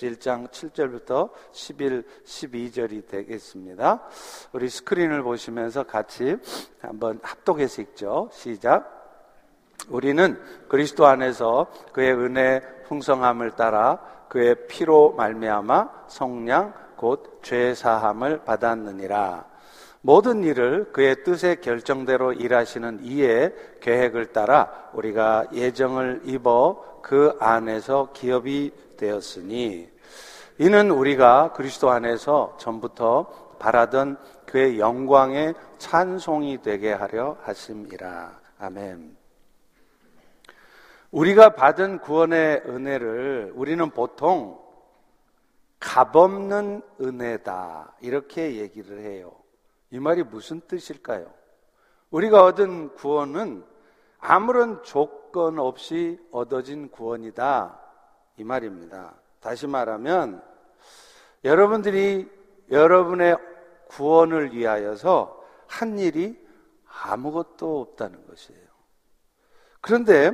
에베소서 0.00 0.06
1장 0.06 0.50
7절부터 0.50 1.30
11, 1.52 2.04
12절이 2.24 3.06
되겠습니다. 3.06 4.02
우리 4.52 4.68
스크린을 4.68 5.22
보시면서 5.22 5.84
같이 5.84 6.36
한번 6.80 7.20
합독해서 7.22 7.82
읽죠. 7.82 8.30
시작. 8.32 8.96
우리는 9.88 10.40
그리스도 10.68 11.06
안에서 11.06 11.70
그의 11.92 12.14
은혜 12.14 12.60
풍성함을 12.86 13.52
따라 13.52 13.98
그의 14.28 14.66
피로 14.68 15.12
말미암아 15.12 16.06
성량 16.08 16.74
곧 16.96 17.40
죄 17.42 17.74
사함을 17.74 18.44
받았느니라. 18.44 19.48
모든 20.02 20.44
일을 20.44 20.92
그의 20.92 21.24
뜻의 21.24 21.60
결정대로 21.60 22.32
일하시는 22.32 23.00
이의 23.02 23.54
계획을 23.80 24.32
따라 24.32 24.90
우리가 24.94 25.46
예정을 25.52 26.22
입어 26.24 27.00
그 27.02 27.36
안에서 27.38 28.10
기업이 28.14 28.72
되었으니 28.96 29.89
이는 30.60 30.90
우리가 30.90 31.54
그리스도 31.54 31.88
안에서 31.88 32.54
전부터 32.58 33.56
바라던 33.58 34.18
그의 34.44 34.78
영광의 34.78 35.54
찬송이 35.78 36.60
되게 36.60 36.92
하려 36.92 37.38
하심이라. 37.40 38.38
아멘. 38.58 39.16
우리가 41.12 41.54
받은 41.54 42.00
구원의 42.00 42.64
은혜를 42.66 43.52
우리는 43.54 43.88
보통 43.88 44.60
값없는 45.78 46.82
은혜다. 47.00 47.94
이렇게 48.02 48.56
얘기를 48.56 49.00
해요. 49.00 49.32
이 49.90 49.98
말이 49.98 50.22
무슨 50.22 50.60
뜻일까요? 50.68 51.32
우리가 52.10 52.44
얻은 52.44 52.96
구원은 52.96 53.64
아무런 54.18 54.82
조건 54.82 55.58
없이 55.58 56.20
얻어진 56.30 56.90
구원이다. 56.90 57.80
이 58.36 58.44
말입니다. 58.44 59.14
다시 59.40 59.66
말하면 59.66 60.49
여러분들이 61.44 62.28
여러분의 62.70 63.36
구원을 63.88 64.54
위하여서 64.54 65.40
한 65.66 65.98
일이 65.98 66.38
아무것도 67.02 67.80
없다는 67.80 68.26
것이에요. 68.26 68.60
그런데 69.80 70.32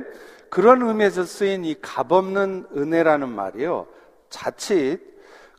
그런 0.49 0.81
의미에서 0.81 1.23
쓰인 1.23 1.65
이 1.65 1.75
값없는 1.81 2.67
은혜라는 2.75 3.29
말이요. 3.29 3.87
자칫 4.29 4.99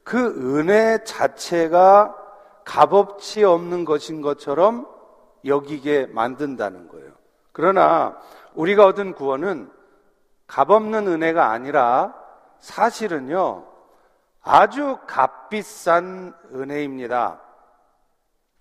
그 0.04 0.58
은혜 0.58 1.02
자체가 1.04 2.14
값없이 2.64 3.44
없는 3.44 3.84
것인 3.84 4.20
것처럼 4.20 4.86
여기게 5.44 6.06
만든다는 6.06 6.88
거예요. 6.88 7.12
그러나 7.52 8.18
우리가 8.54 8.86
얻은 8.86 9.14
구원은 9.14 9.70
값없는 10.46 11.06
은혜가 11.08 11.50
아니라 11.50 12.14
사실은요, 12.60 13.66
아주 14.50 14.96
값비싼 15.06 16.32
은혜입니다. 16.54 17.42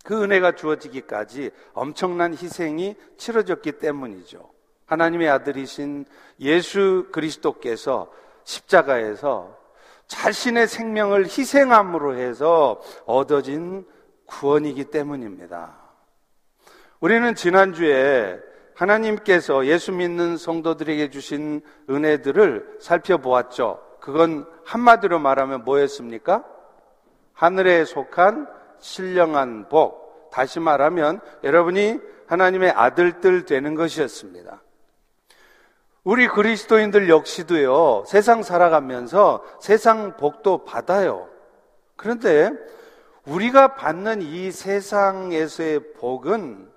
그 0.03 0.21
은혜가 0.21 0.51
주어지기까지 0.51 1.51
엄청난 1.71 2.33
희생이 2.33 2.97
치러졌기 3.17 3.73
때문이죠. 3.73 4.49
하나님의 4.85 5.29
아들이신 5.29 6.03
예수 6.41 7.07
그리스도께서 7.13 8.11
십자가에서 8.43 9.57
자신의 10.07 10.67
생명을 10.67 11.23
희생함으로 11.25 12.15
해서 12.15 12.81
얻어진 13.05 13.87
구원이기 14.25 14.85
때문입니다. 14.85 15.77
우리는 16.99 17.33
지난주에 17.33 18.41
하나님께서 18.75 19.65
예수 19.67 19.93
믿는 19.93 20.35
성도들에게 20.35 21.11
주신 21.11 21.61
은혜들을 21.89 22.79
살펴보았죠. 22.81 23.86
그건 24.07 24.45
한마디로 24.63 25.19
말하면 25.19 25.65
뭐였습니까? 25.65 26.45
하늘에 27.33 27.83
속한 27.83 28.47
신령한 28.79 29.67
복. 29.67 30.29
다시 30.31 30.61
말하면 30.61 31.19
여러분이 31.43 31.99
하나님의 32.25 32.71
아들들 32.71 33.43
되는 33.43 33.75
것이었습니다. 33.75 34.61
우리 36.05 36.29
그리스도인들 36.29 37.09
역시도요, 37.09 38.05
세상 38.07 38.43
살아가면서 38.43 39.43
세상 39.59 40.15
복도 40.15 40.63
받아요. 40.63 41.27
그런데 41.97 42.51
우리가 43.25 43.75
받는 43.75 44.21
이 44.21 44.51
세상에서의 44.53 45.91
복은 45.95 46.71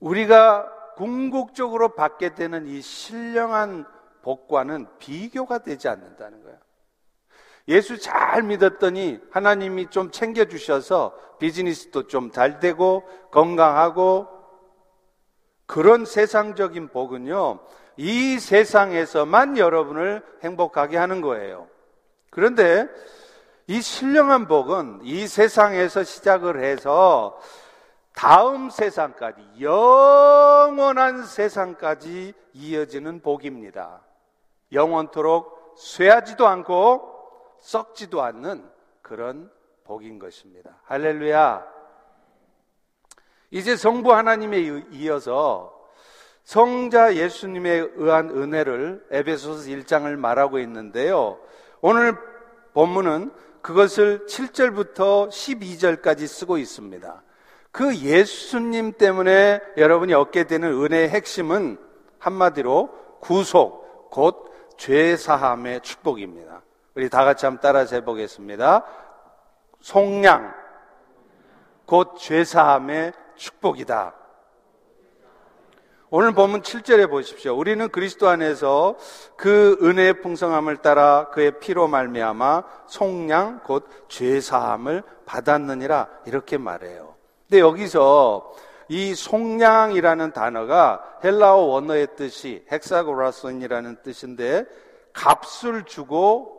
우리가 0.00 0.94
궁극적으로 0.96 1.90
받게 1.90 2.34
되는 2.34 2.66
이 2.66 2.80
신령한 2.80 3.95
복과는 4.26 4.88
비교가 4.98 5.58
되지 5.58 5.86
않는다는 5.86 6.42
거야. 6.42 6.56
예수 7.68 7.98
잘 7.98 8.42
믿었더니 8.42 9.20
하나님이 9.30 9.86
좀 9.90 10.10
챙겨주셔서 10.10 11.16
비즈니스도 11.38 12.08
좀 12.08 12.32
잘 12.32 12.58
되고 12.58 13.04
건강하고 13.30 14.26
그런 15.66 16.04
세상적인 16.04 16.88
복은요, 16.88 17.60
이 17.96 18.40
세상에서만 18.40 19.58
여러분을 19.58 20.24
행복하게 20.42 20.96
하는 20.96 21.20
거예요. 21.20 21.68
그런데 22.30 22.88
이 23.68 23.80
신령한 23.80 24.48
복은 24.48 25.00
이 25.04 25.28
세상에서 25.28 26.02
시작을 26.02 26.62
해서 26.62 27.38
다음 28.12 28.70
세상까지, 28.70 29.40
영원한 29.60 31.24
세상까지 31.24 32.34
이어지는 32.54 33.20
복입니다. 33.20 34.05
영원토록 34.72 35.74
쇠하지도 35.76 36.46
않고 36.46 37.12
썩지도 37.60 38.22
않는 38.22 38.68
그런 39.02 39.50
복인 39.84 40.18
것입니다. 40.18 40.80
할렐루야. 40.84 41.64
이제 43.50 43.76
성부 43.76 44.12
하나님에 44.12 44.58
이어서 44.92 45.72
성자 46.44 47.16
예수님에 47.16 47.88
의한 47.94 48.30
은혜를 48.30 49.06
에베소서 49.10 49.68
1장을 49.70 50.14
말하고 50.16 50.58
있는데요. 50.60 51.38
오늘 51.80 52.16
본문은 52.72 53.32
그것을 53.62 54.26
7절부터 54.26 55.28
12절까지 55.28 56.26
쓰고 56.26 56.58
있습니다. 56.58 57.22
그 57.72 57.96
예수님 57.96 58.92
때문에 58.92 59.60
여러분이 59.76 60.14
얻게 60.14 60.44
되는 60.44 60.72
은혜의 60.72 61.08
핵심은 61.08 61.78
한마디로 62.18 62.90
구속, 63.20 64.10
곧 64.10 64.52
죄사함의 64.76 65.80
축복입니다. 65.82 66.62
우리 66.94 67.10
다 67.10 67.24
같이 67.24 67.46
한번 67.46 67.60
따라서 67.60 67.96
해보겠습니다. 67.96 68.84
속량, 69.80 70.54
곧 71.84 72.16
죄사함의 72.18 73.12
축복이다. 73.36 74.14
오늘 76.08 76.32
본문 76.32 76.62
7절에 76.62 77.10
보십시오. 77.10 77.56
우리는 77.56 77.88
그리스도 77.88 78.28
안에서 78.28 78.96
그 79.36 79.76
은혜의 79.82 80.22
풍성함을 80.22 80.78
따라 80.78 81.28
그의 81.30 81.58
피로 81.58 81.88
말미암아 81.88 82.62
속량 82.86 83.60
곧 83.64 83.84
죄 84.08 84.40
사함을 84.40 85.02
받았느니라 85.26 86.08
이렇게 86.26 86.58
말해요. 86.58 87.16
근데 87.48 87.60
여기서 87.60 88.52
이 88.88 89.14
속량이라는 89.14 90.32
단어가 90.32 91.02
헬라어 91.24 91.56
원어의 91.56 92.08
뜻이 92.16 92.64
헥사고라손이라는 92.70 94.02
뜻인데 94.02 94.64
값을 95.12 95.84
주고 95.84 96.52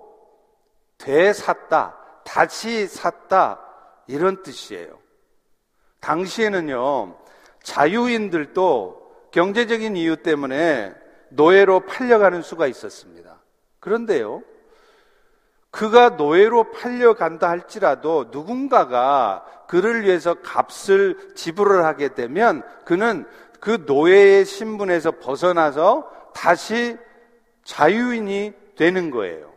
되샀다, 0.98 1.98
다시 2.24 2.88
샀다 2.88 3.60
이런 4.08 4.42
뜻이에요. 4.44 4.98
당시에는요 6.00 7.18
자유인들도 7.64 9.30
경제적인 9.32 9.96
이유 9.96 10.18
때문에 10.18 10.94
노예로 11.30 11.82
팔려가는 11.82 12.42
수가 12.42 12.68
있었습니다. 12.68 13.42
그런데요, 13.80 14.42
그가 15.72 16.10
노예로 16.10 16.72
팔려간다 16.72 17.50
할지라도 17.50 18.30
누군가가 18.32 19.46
그를 19.68 20.04
위해서 20.04 20.36
값을 20.36 21.34
지불을 21.36 21.84
하게 21.84 22.14
되면 22.14 22.64
그는 22.86 23.26
그 23.60 23.84
노예의 23.86 24.46
신분에서 24.46 25.12
벗어나서 25.20 26.10
다시 26.34 26.98
자유인이 27.64 28.54
되는 28.78 29.12
거예요. 29.12 29.52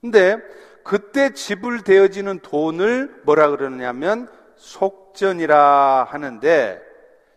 근데 0.00 0.36
그때 0.84 1.32
지불되어지는 1.32 2.40
돈을 2.40 3.22
뭐라 3.24 3.50
그러냐면 3.50 4.28
속전이라 4.56 6.04
하는데 6.10 6.80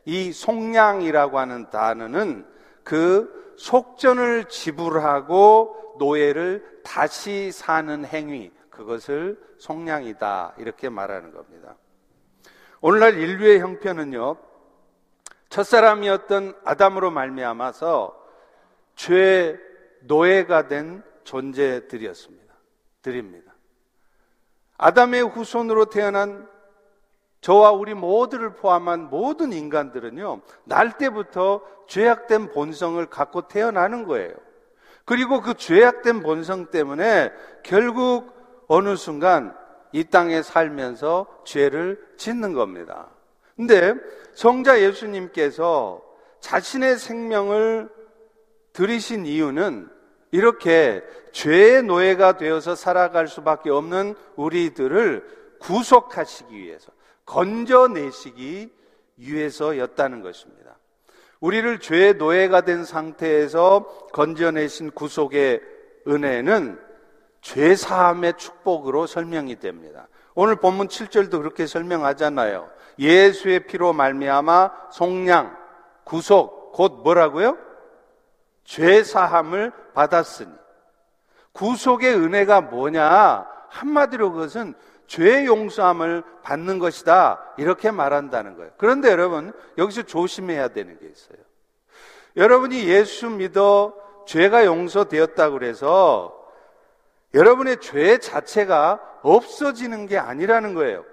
이 0.06 0.32
속량이라고 0.32 1.40
하는 1.40 1.70
단어는 1.70 2.46
그 2.84 3.54
속전을 3.58 4.46
지불하고 4.46 5.91
노예를 6.02 6.82
다시 6.84 7.52
사는 7.52 8.04
행위, 8.06 8.52
그것을 8.72 9.40
속량이다. 9.60 10.56
이렇게 10.58 10.90
말하는 10.90 11.32
겁니다. 11.32 11.76
오늘날 12.82 13.20
인류의 13.20 13.60
형편은요, 13.60 14.36
첫사람이었던 15.50 16.56
아담으로 16.66 17.12
말미암아서 17.12 18.20
죄 18.96 19.60
노예가 20.02 20.68
된 20.68 21.04
존재들이었습니다. 21.24 22.52
드립니다. 23.04 23.54
아담의 24.78 25.22
후손으로 25.22 25.86
태어난 25.86 26.50
저와 27.42 27.72
우리 27.72 27.94
모두를 27.94 28.56
포함한 28.56 29.12
모든 29.12 29.54
인간들은요, 29.54 30.42
날 30.64 30.98
때부터 30.98 31.62
죄악된 31.88 32.52
본성을 32.54 33.06
갖고 33.08 33.48
태어나는 33.48 34.06
거예요. 34.06 34.34
그리고 35.06 35.42
그 35.42 35.54
죄악된 35.54 36.22
본성 36.22 36.68
때문에 36.68 37.32
결국 37.64 38.32
어느 38.68 38.96
순간 38.96 39.56
이 39.92 40.04
땅에 40.06 40.42
살면서 40.42 41.28
죄를 41.46 42.00
짓는 42.18 42.54
겁니다. 42.54 43.10
근데 43.56 43.94
성자 44.34 44.82
예수님께서 44.82 46.02
자신의 46.40 46.98
생명을 46.98 47.90
들이신 48.74 49.26
이유는 49.26 49.90
이렇게 50.32 51.04
죄의 51.34 51.84
노예가 51.84 52.38
되어서 52.38 52.76
살아갈 52.76 53.28
수밖에 53.28 53.70
없는 53.70 54.16
우리들을 54.36 55.58
구속하시기 55.60 56.56
위해서, 56.58 56.92
건져내시기 57.26 58.74
위해서였다는 59.18 60.22
것입니다. 60.22 60.78
우리를 61.42 61.80
죄의 61.80 62.14
노예가 62.16 62.62
된 62.62 62.86
상태에서 62.86 63.86
건져내신 64.14 64.92
구속의 64.92 65.62
은혜는 66.08 66.80
죄 67.42 67.76
사함의 67.76 68.36
축복으로 68.38 69.08
설명이 69.08 69.60
됩니다. 69.60 70.08
오늘 70.36 70.56
본문 70.56 70.88
7절도 70.88 71.32
그렇게 71.32 71.66
설명하잖아요. 71.66 72.70
예수의 73.00 73.66
피로 73.66 73.92
말미암아 73.92 74.92
속량, 74.92 75.58
구속, 76.04 76.72
곧 76.74 77.02
뭐라고요? 77.04 77.58
죄 78.64 79.04
사함을 79.04 79.72
받았으니. 79.94 80.52
구속의 81.54 82.16
은혜가 82.16 82.62
뭐냐? 82.62 83.48
한마디로 83.70 84.32
그것은 84.32 84.76
죄 85.12 85.46
용서함을 85.46 86.24
받는 86.42 86.80
것이다. 86.80 87.56
이렇게 87.58 87.92
말한다는 87.92 88.56
거예요. 88.56 88.72
그런데 88.78 89.12
여러분, 89.12 89.52
여기서 89.78 90.04
조심해야 90.04 90.70
되는 90.70 90.98
게 91.00 91.06
있어요. 91.06 91.38
여러분이 92.38 92.88
예수 92.88 93.30
믿어 93.30 93.94
죄가 94.26 94.66
용서되었다고 94.66 95.60
그래서 95.60 96.34
여러분의 97.34 97.82
죄 97.82 98.20
자체가 98.20 99.02
없어지는 99.22 100.08
게 100.08 100.18
아니라는 100.18 100.76
거예요. 100.76 101.04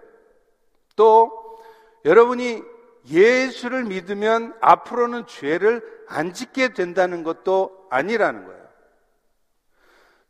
또 0.95 1.59
여러분이 2.05 2.63
예수를 3.11 3.83
믿으면 3.83 4.55
앞으로는 4.61 5.27
죄를 5.27 5.83
안 6.07 6.33
짓게 6.33 6.69
된다는 6.73 7.25
것도 7.25 7.89
아니라는 7.91 8.47
거예요. 8.47 8.58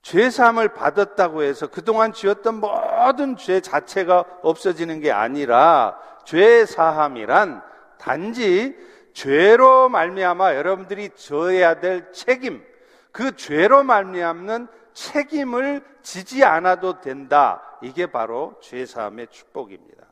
죄 0.08 0.30
사함을 0.30 0.68
받았다고 0.70 1.42
해서 1.42 1.66
그동안 1.66 2.14
지었던 2.14 2.60
모든 2.60 3.36
죄 3.36 3.60
자체가 3.60 4.24
없어지는 4.40 5.00
게 5.00 5.12
아니라 5.12 6.00
죄 6.24 6.64
사함이란 6.64 7.62
단지 7.98 8.74
죄로 9.12 9.90
말미암아 9.90 10.54
여러분들이 10.54 11.10
져야 11.14 11.80
될 11.80 12.10
책임, 12.12 12.64
그 13.12 13.36
죄로 13.36 13.82
말미암는 13.82 14.68
책임을 14.94 15.84
지지 16.00 16.42
않아도 16.42 17.02
된다. 17.02 17.62
이게 17.82 18.06
바로 18.06 18.54
죄 18.62 18.86
사함의 18.86 19.26
축복입니다. 19.26 20.06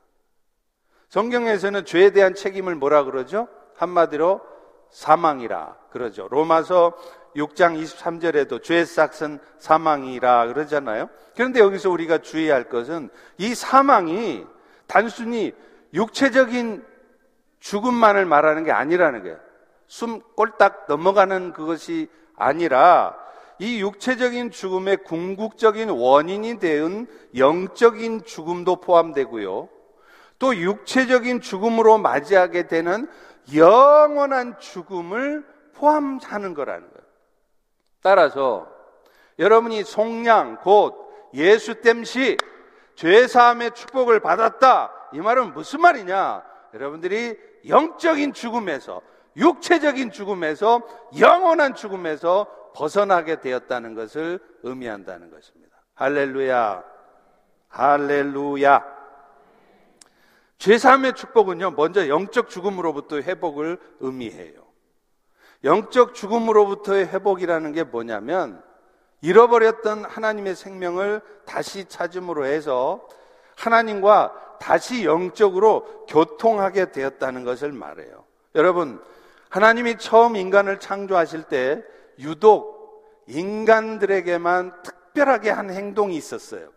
성경에서는 1.08 1.86
죄에 1.86 2.10
대한 2.10 2.34
책임을 2.34 2.74
뭐라 2.74 3.04
그러죠? 3.04 3.48
한마디로 3.76 4.42
사망이라 4.96 5.76
그러죠. 5.90 6.26
로마서 6.30 6.94
6장 7.36 7.78
23절에도 7.82 8.62
죄의 8.62 8.86
싹은 8.86 9.40
사망이라 9.58 10.46
그러잖아요. 10.46 11.10
그런데 11.34 11.60
여기서 11.60 11.90
우리가 11.90 12.18
주의할 12.18 12.70
것은 12.70 13.10
이 13.36 13.54
사망이 13.54 14.46
단순히 14.86 15.52
육체적인 15.92 16.82
죽음만을 17.60 18.24
말하는 18.24 18.64
게 18.64 18.72
아니라는 18.72 19.22
거예요. 19.22 19.36
숨 19.86 20.22
꼴딱 20.34 20.86
넘어가는 20.88 21.52
그것이 21.52 22.08
아니라 22.34 23.14
이 23.58 23.82
육체적인 23.82 24.50
죽음의 24.50 25.04
궁극적인 25.04 25.90
원인이 25.90 26.58
되은 26.58 27.06
영적인 27.36 28.24
죽음도 28.24 28.76
포함되고요. 28.76 29.68
또 30.38 30.56
육체적인 30.56 31.42
죽음으로 31.42 31.98
맞이하게 31.98 32.66
되는 32.66 33.08
영원한 33.54 34.58
죽음을 34.58 35.46
포함하는 35.74 36.54
거라는 36.54 36.88
거예요. 36.88 37.06
따라서 38.02 38.68
여러분이 39.38 39.84
속량 39.84 40.58
곧 40.62 41.30
예수 41.34 41.80
땜시 41.80 42.36
죄 42.94 43.26
사함의 43.26 43.72
축복을 43.72 44.20
받았다. 44.20 44.92
이 45.12 45.20
말은 45.20 45.52
무슨 45.52 45.80
말이냐? 45.80 46.42
여러분들이 46.74 47.38
영적인 47.68 48.32
죽음에서 48.32 49.02
육체적인 49.36 50.12
죽음에서 50.12 50.82
영원한 51.18 51.74
죽음에서 51.74 52.46
벗어나게 52.74 53.40
되었다는 53.40 53.94
것을 53.94 54.38
의미한다는 54.62 55.30
것입니다. 55.30 55.76
할렐루야. 55.94 56.82
할렐루야. 57.68 58.95
죄사함의 60.58 61.14
축복은요, 61.14 61.72
먼저 61.72 62.08
영적 62.08 62.48
죽음으로부터 62.48 63.16
회복을 63.16 63.78
의미해요. 64.00 64.66
영적 65.64 66.14
죽음으로부터의 66.14 67.08
회복이라는 67.08 67.72
게 67.72 67.84
뭐냐면, 67.84 68.62
잃어버렸던 69.20 70.04
하나님의 70.04 70.54
생명을 70.54 71.20
다시 71.44 71.86
찾음으로 71.86 72.46
해서 72.46 73.06
하나님과 73.56 74.58
다시 74.60 75.04
영적으로 75.04 76.04
교통하게 76.08 76.92
되었다는 76.92 77.44
것을 77.44 77.72
말해요. 77.72 78.24
여러분, 78.54 79.02
하나님이 79.48 79.98
처음 79.98 80.36
인간을 80.36 80.80
창조하실 80.80 81.44
때 81.44 81.82
유독 82.18 82.76
인간들에게만 83.26 84.82
특별하게 84.82 85.50
한 85.50 85.70
행동이 85.70 86.16
있었어요. 86.16 86.70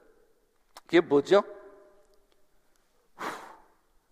그게 0.86 1.02
뭐죠? 1.02 1.44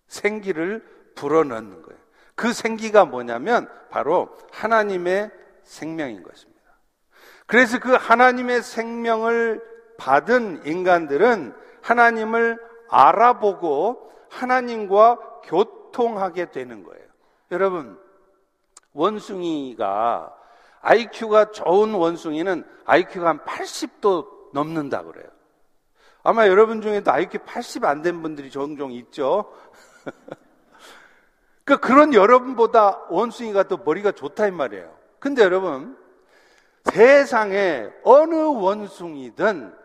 생기를 0.07 0.83
불어넣는 1.15 1.81
거예요. 1.81 1.99
그 2.35 2.53
생기가 2.53 3.05
뭐냐면 3.05 3.69
바로 3.89 4.29
하나님의 4.51 5.31
생명인 5.63 6.23
것입니다. 6.23 6.61
그래서 7.45 7.79
그 7.79 7.93
하나님의 7.93 8.61
생명을 8.61 9.61
받은 9.97 10.65
인간들은 10.65 11.55
하나님을 11.81 12.59
알아보고 12.89 14.11
하나님과 14.29 15.17
교통하게 15.43 16.51
되는 16.51 16.83
거예요. 16.83 17.05
여러분, 17.51 17.97
원숭이가 18.93 20.33
IQ가 20.81 21.51
좋은 21.51 21.93
원숭이는 21.93 22.65
IQ가 22.85 23.29
한 23.29 23.39
80도 23.39 24.53
넘는다 24.53 25.03
그래요. 25.03 25.27
아마 26.23 26.47
여러분 26.47 26.81
중에도 26.81 27.11
IQ 27.11 27.39
80 27.45 27.85
안 27.85 28.01
된 28.01 28.21
분들이 28.21 28.51
종종 28.51 28.91
있죠. 28.91 29.51
그 31.63 31.77
그런 31.77 32.13
여러분보다 32.13 33.05
원숭이가 33.09 33.67
더 33.67 33.77
머리가 33.77 34.11
좋다 34.11 34.47
이 34.47 34.51
말이에요. 34.51 34.95
근데 35.19 35.43
여러분 35.43 35.97
세상에 36.85 37.89
어느 38.03 38.35
원숭이든 38.35 39.75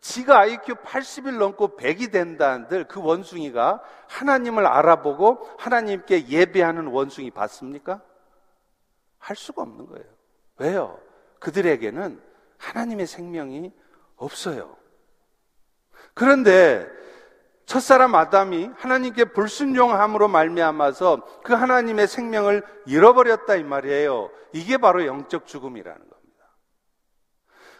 지가 0.00 0.40
IQ 0.40 0.76
80일 0.76 1.38
넘고 1.38 1.76
100이 1.76 2.12
된다는들 2.12 2.84
그 2.84 3.00
원숭이가 3.02 3.82
하나님을 4.08 4.66
알아보고 4.66 5.48
하나님께 5.58 6.28
예배하는 6.28 6.86
원숭이 6.88 7.30
봤습니까? 7.30 8.00
할 9.18 9.36
수가 9.36 9.62
없는 9.62 9.86
거예요. 9.86 10.06
왜요? 10.58 11.00
그들에게는 11.40 12.20
하나님의 12.58 13.06
생명이 13.06 13.72
없어요. 14.16 14.76
그런데 16.14 16.88
첫사람 17.68 18.14
아담이 18.14 18.70
하나님께 18.78 19.26
불순종함으로 19.26 20.26
말미암아서 20.28 21.42
그 21.44 21.52
하나님의 21.52 22.08
생명을 22.08 22.62
잃어버렸다 22.86 23.56
이 23.56 23.62
말이에요. 23.62 24.30
이게 24.54 24.78
바로 24.78 25.04
영적 25.04 25.46
죽음이라는 25.46 25.98
겁니다. 25.98 26.44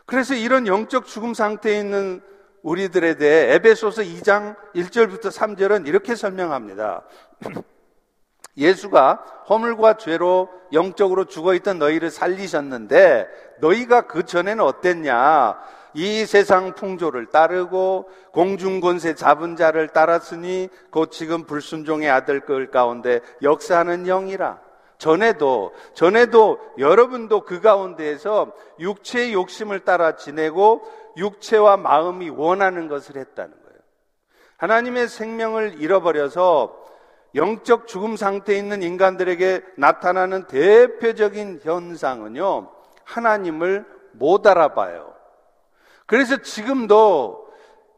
그래서 0.04 0.34
이런 0.34 0.66
영적 0.66 1.06
죽음 1.06 1.32
상태에 1.32 1.80
있는 1.80 2.20
우리들에 2.62 3.14
대해 3.14 3.54
에베소서 3.54 4.02
2장 4.02 4.56
1절부터 4.74 5.32
3절은 5.32 5.88
이렇게 5.88 6.14
설명합니다. 6.14 7.04
예수가 8.58 9.46
허물과 9.48 9.96
죄로 9.96 10.50
영적으로 10.70 11.24
죽어 11.24 11.54
있던 11.54 11.78
너희를 11.78 12.10
살리셨는데 12.10 13.26
너희가 13.60 14.02
그 14.02 14.26
전에는 14.26 14.62
어땠냐? 14.62 15.58
이 15.94 16.26
세상 16.26 16.74
풍조를 16.74 17.26
따르고 17.26 18.08
공중권세 18.32 19.14
잡은 19.14 19.56
자를 19.56 19.88
따랐으니 19.88 20.68
곧 20.90 21.10
지금 21.10 21.44
불순종의 21.44 22.10
아들 22.10 22.40
걸 22.40 22.70
가운데 22.70 23.20
역사하는 23.42 24.04
영이라 24.04 24.60
전에도, 24.98 25.72
전에도 25.94 26.58
여러분도 26.78 27.42
그 27.42 27.60
가운데에서 27.60 28.52
육체의 28.80 29.32
욕심을 29.32 29.80
따라 29.80 30.16
지내고 30.16 30.82
육체와 31.16 31.76
마음이 31.76 32.30
원하는 32.30 32.88
것을 32.88 33.16
했다는 33.16 33.50
거예요. 33.50 33.78
하나님의 34.56 35.08
생명을 35.08 35.80
잃어버려서 35.80 36.76
영적 37.34 37.86
죽음 37.86 38.16
상태에 38.16 38.56
있는 38.56 38.82
인간들에게 38.82 39.62
나타나는 39.76 40.46
대표적인 40.48 41.60
현상은요, 41.62 42.70
하나님을 43.04 43.84
못 44.12 44.46
알아봐요. 44.46 45.14
그래서 46.08 46.38
지금도 46.38 47.52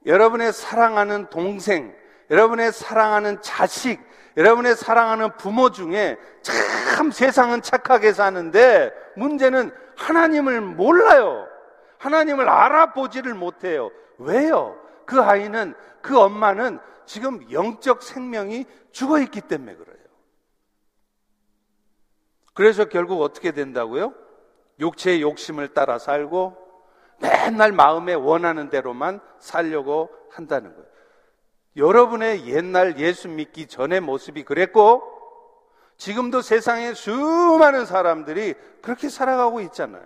여러분의 0.04 0.52
사랑하는 0.52 1.30
동생, 1.30 1.94
여러분의 2.28 2.72
사랑하는 2.72 3.40
자식, 3.40 4.00
여러분의 4.36 4.74
사랑하는 4.74 5.36
부모 5.36 5.70
중에 5.70 6.18
참 6.42 7.12
세상은 7.12 7.62
착하게 7.62 8.12
사는데 8.12 8.92
문제는 9.14 9.72
하나님을 9.96 10.60
몰라요. 10.60 11.46
하나님을 11.98 12.48
알아보지를 12.48 13.34
못해요. 13.34 13.92
왜요? 14.18 14.76
그 15.06 15.20
아이는, 15.20 15.74
그 16.02 16.18
엄마는 16.18 16.80
지금 17.06 17.48
영적 17.52 18.02
생명이 18.02 18.66
죽어 18.90 19.20
있기 19.20 19.40
때문에 19.40 19.76
그래요. 19.76 19.96
그래서 22.54 22.86
결국 22.86 23.22
어떻게 23.22 23.52
된다고요? 23.52 24.14
육체의 24.80 25.22
욕심을 25.22 25.68
따라 25.74 26.00
살고 26.00 26.69
맨날 27.20 27.72
마음에 27.72 28.14
원하는 28.14 28.70
대로만 28.70 29.20
살려고 29.38 30.10
한다는 30.30 30.74
거예요. 30.74 30.88
여러분의 31.76 32.46
옛날 32.48 32.98
예수 32.98 33.28
믿기 33.28 33.66
전의 33.66 34.00
모습이 34.00 34.44
그랬고 34.44 35.02
지금도 35.96 36.40
세상에 36.40 36.94
수많은 36.94 37.84
사람들이 37.86 38.54
그렇게 38.82 39.08
살아가고 39.08 39.60
있잖아요. 39.60 40.04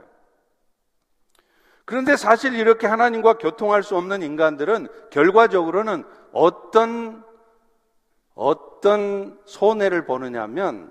그런데 1.84 2.16
사실 2.16 2.54
이렇게 2.54 2.86
하나님과 2.86 3.34
교통할 3.38 3.82
수 3.82 3.96
없는 3.96 4.22
인간들은 4.22 4.88
결과적으로는 5.10 6.04
어떤 6.32 7.24
어떤 8.34 9.38
손해를 9.44 10.04
보느냐 10.04 10.46
면 10.46 10.90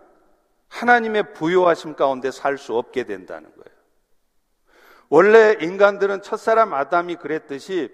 하나님의 0.69 1.33
부요하심 1.33 1.95
가운데 1.95 2.31
살 2.31 2.57
수 2.57 2.75
없게 2.77 3.03
된다는 3.03 3.49
거예요. 3.55 3.72
원래 5.13 5.55
인간들은 5.61 6.23
첫사람 6.23 6.73
아담이 6.73 7.17
그랬듯이 7.17 7.93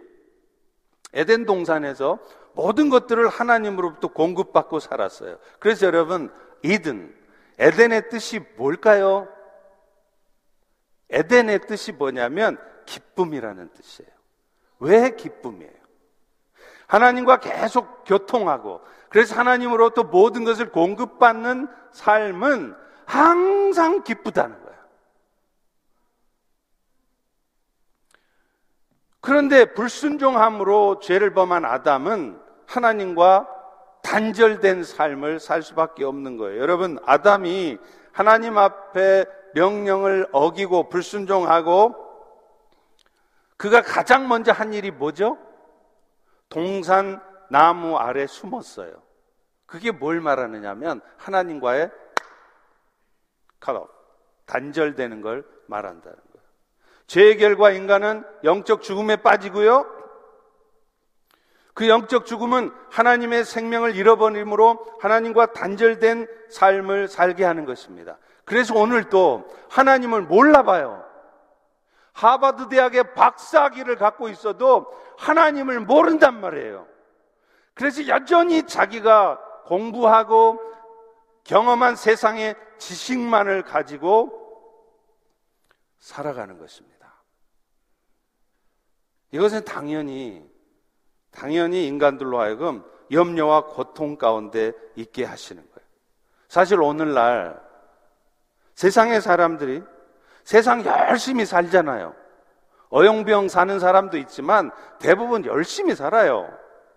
에덴 1.11 1.45
동산에서 1.45 2.17
모든 2.53 2.89
것들을 2.89 3.27
하나님으로부터 3.27 4.07
공급받고 4.07 4.79
살았어요. 4.79 5.38
그래서 5.59 5.85
여러분, 5.85 6.31
이든, 6.63 7.13
에덴의 7.57 8.07
뜻이 8.07 8.39
뭘까요? 8.55 9.27
에덴의 11.09 11.67
뜻이 11.67 11.91
뭐냐면 11.91 12.57
기쁨이라는 12.85 13.69
뜻이에요. 13.73 14.11
왜 14.79 15.09
기쁨이에요? 15.13 15.73
하나님과 16.88 17.41
계속 17.41 18.05
교통하고 18.05 18.79
그래서 19.09 19.35
하나님으로부터 19.35 20.03
모든 20.03 20.45
것을 20.45 20.71
공급받는 20.71 21.67
삶은 21.91 22.75
항상 23.05 24.03
기쁘다는 24.03 24.55
거예요. 24.55 24.68
그런데 29.21 29.73
불순종함으로 29.73 30.99
죄를 30.99 31.33
범한 31.33 31.65
아담은 31.65 32.39
하나님과 32.67 33.47
단절된 34.01 34.83
삶을 34.83 35.39
살 35.39 35.61
수밖에 35.61 36.03
없는 36.05 36.38
거예요. 36.38 36.61
여러분, 36.61 36.97
아담이 37.05 37.77
하나님 38.11 38.57
앞에 38.57 39.25
명령을 39.55 40.27
어기고 40.31 40.89
불순종하고 40.89 41.95
그가 43.57 43.81
가장 43.81 44.27
먼저 44.27 44.51
한 44.51 44.73
일이 44.73 44.89
뭐죠? 44.89 45.38
동산 46.47 47.21
나무 47.49 47.97
아래 47.97 48.25
숨었어요. 48.25 49.01
그게 49.65 49.91
뭘 49.91 50.21
말하느냐면 50.21 51.01
하나님과의 51.17 51.91
단절되는 54.45 55.21
걸 55.21 55.45
말한다는. 55.67 56.17
죄의 57.10 57.38
결과 57.38 57.72
인간은 57.72 58.24
영적 58.44 58.84
죽음에 58.84 59.16
빠지고요. 59.16 59.88
그 61.74 61.89
영적 61.89 62.28
죽음은 62.28 62.72
하나님의 62.92 63.46
생명을 63.46 63.96
잃어버림으로 63.96 64.98
하나님과 65.01 65.54
단절된 65.54 66.28
삶을 66.51 67.08
살게 67.08 67.44
하는 67.46 67.66
것입니다. 67.66 68.20
그래서 68.46 68.75
오늘도 68.75 69.48
하나님을 69.70 70.22
몰라봐요. 70.22 71.04
하버드 72.13 72.70
대학의 72.70 73.16
박사학위를 73.16 73.96
갖고 73.96 74.30
있어도 74.30 74.86
하나님을 75.18 75.80
모른단 75.80 76.39
말이에요. 76.39 76.86
그래서 77.74 78.08
여전히 78.08 78.68
자기가 78.68 79.39
공부하고 79.66 80.62
경험한 81.44 81.96
세상의 81.96 82.56
지식만을 82.78 83.63
가지고 83.63 84.36
살아가는 85.98 86.58
것입니다. 86.60 86.99
이것은 89.31 89.65
당연히, 89.65 90.43
당연히 91.31 91.88
인간들로 91.88 92.39
하여금 92.39 92.83
염려와 93.12 93.65
고통 93.65 94.17
가운데 94.17 94.71
있게 94.95 95.25
하시는 95.25 95.62
거예요. 95.62 95.88
사실 96.48 96.81
오늘날 96.81 97.59
세상의 98.75 99.21
사람들이 99.21 99.83
세상 100.43 100.83
열심히 100.86 101.45
살잖아요. 101.45 102.15
어용병 102.89 103.50
사는 103.50 103.79
사람도 103.79 104.17
있지만 104.17 104.71
대부분 105.00 105.45
열심히 105.45 105.95
살아요. 105.95 106.51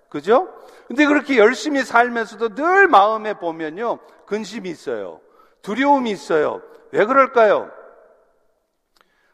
그죠? 0.08 0.48
근데 0.88 1.06
그렇게 1.06 1.38
열심히 1.38 1.82
살면서도 1.82 2.54
늘 2.54 2.86
마음에 2.86 3.34
보면요. 3.34 3.98
근심이 4.26 4.70
있어요. 4.70 5.20
두려움이 5.62 6.10
있어요. 6.10 6.62
왜 6.92 7.04
그럴까요? 7.04 7.70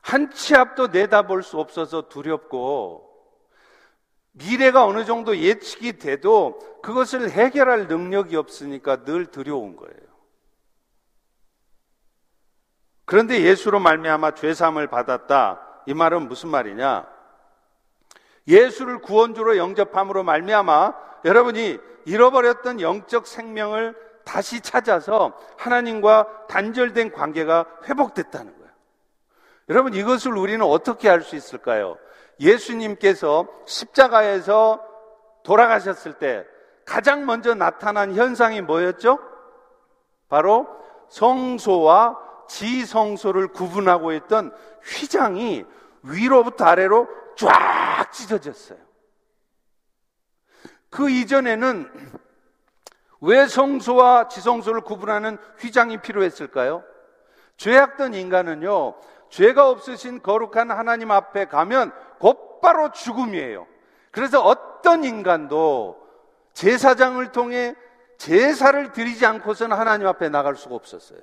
한 0.08 0.30
치 0.30 0.56
앞도 0.56 0.86
내다볼 0.86 1.42
수 1.42 1.58
없어서 1.58 2.08
두렵고 2.08 3.06
미래가 4.32 4.86
어느 4.86 5.04
정도 5.04 5.36
예측이 5.36 5.98
돼도 5.98 6.80
그것을 6.82 7.28
해결할 7.28 7.88
능력이 7.88 8.34
없으니까 8.34 9.04
늘 9.04 9.26
두려운 9.26 9.76
거예요. 9.76 10.08
그런데 13.04 13.42
예수로 13.42 13.80
말미암아 13.80 14.30
죄 14.32 14.54
사함을 14.54 14.86
받았다. 14.86 15.82
이 15.84 15.92
말은 15.92 16.26
무슨 16.26 16.48
말이냐? 16.48 17.06
예수를 18.46 19.02
구원주로 19.02 19.58
영접함으로 19.58 20.22
말미암아 20.22 20.94
여러분이 21.26 21.78
잃어버렸던 22.06 22.80
영적 22.80 23.26
생명을 23.26 23.94
다시 24.24 24.62
찾아서 24.62 25.38
하나님과 25.58 26.46
단절된 26.46 27.12
관계가 27.12 27.66
회복됐다는. 27.84 28.57
여러분 29.68 29.94
이것을 29.94 30.36
우리는 30.36 30.64
어떻게 30.64 31.08
할 31.08 31.22
수 31.22 31.36
있을까요? 31.36 31.98
예수님께서 32.40 33.46
십자가에서 33.66 34.80
돌아가셨을 35.42 36.14
때 36.14 36.46
가장 36.84 37.26
먼저 37.26 37.54
나타난 37.54 38.14
현상이 38.14 38.60
뭐였죠? 38.60 39.18
바로 40.28 40.66
성소와 41.08 42.18
지성소를 42.48 43.48
구분하고 43.48 44.12
있던 44.12 44.54
휘장이 44.84 45.64
위로부터 46.02 46.64
아래로 46.64 47.08
쫙 47.36 48.10
찢어졌어요. 48.12 48.78
그 50.90 51.10
이전에는 51.10 51.90
왜 53.20 53.46
성소와 53.46 54.28
지성소를 54.28 54.82
구분하는 54.82 55.38
휘장이 55.58 56.00
필요했을까요? 56.00 56.84
죄악된 57.56 58.14
인간은요, 58.14 58.94
죄가 59.30 59.68
없으신 59.68 60.22
거룩한 60.22 60.70
하나님 60.70 61.10
앞에 61.10 61.46
가면 61.46 61.92
곧바로 62.18 62.90
죽음이에요. 62.90 63.66
그래서 64.10 64.42
어떤 64.42 65.04
인간도 65.04 65.98
제사장을 66.52 67.30
통해 67.32 67.74
제사를 68.16 68.92
드리지 68.92 69.24
않고서는 69.26 69.76
하나님 69.76 70.06
앞에 70.06 70.28
나갈 70.28 70.56
수가 70.56 70.74
없었어요. 70.74 71.20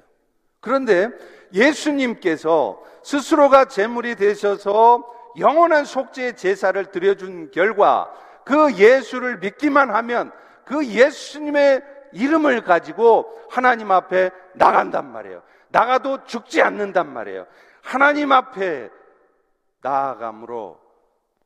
그런데 0.61 1.09
예수님께서 1.53 2.81
스스로가 3.03 3.65
제물이 3.65 4.15
되셔서 4.15 5.03
영원한 5.37 5.85
속죄의 5.85 6.37
제사를 6.37 6.83
드려준 6.85 7.51
결과 7.51 8.11
그 8.45 8.73
예수를 8.75 9.39
믿기만 9.39 9.93
하면 9.93 10.31
그 10.63 10.85
예수님의 10.85 11.83
이름을 12.13 12.63
가지고 12.63 13.31
하나님 13.49 13.91
앞에 13.91 14.31
나간단 14.53 15.11
말이에요. 15.11 15.43
나가도 15.69 16.23
죽지 16.25 16.61
않는단 16.61 17.11
말이에요. 17.11 17.45
하나님 17.85 18.31
앞에 18.31 18.89
나아감으로 19.81 20.79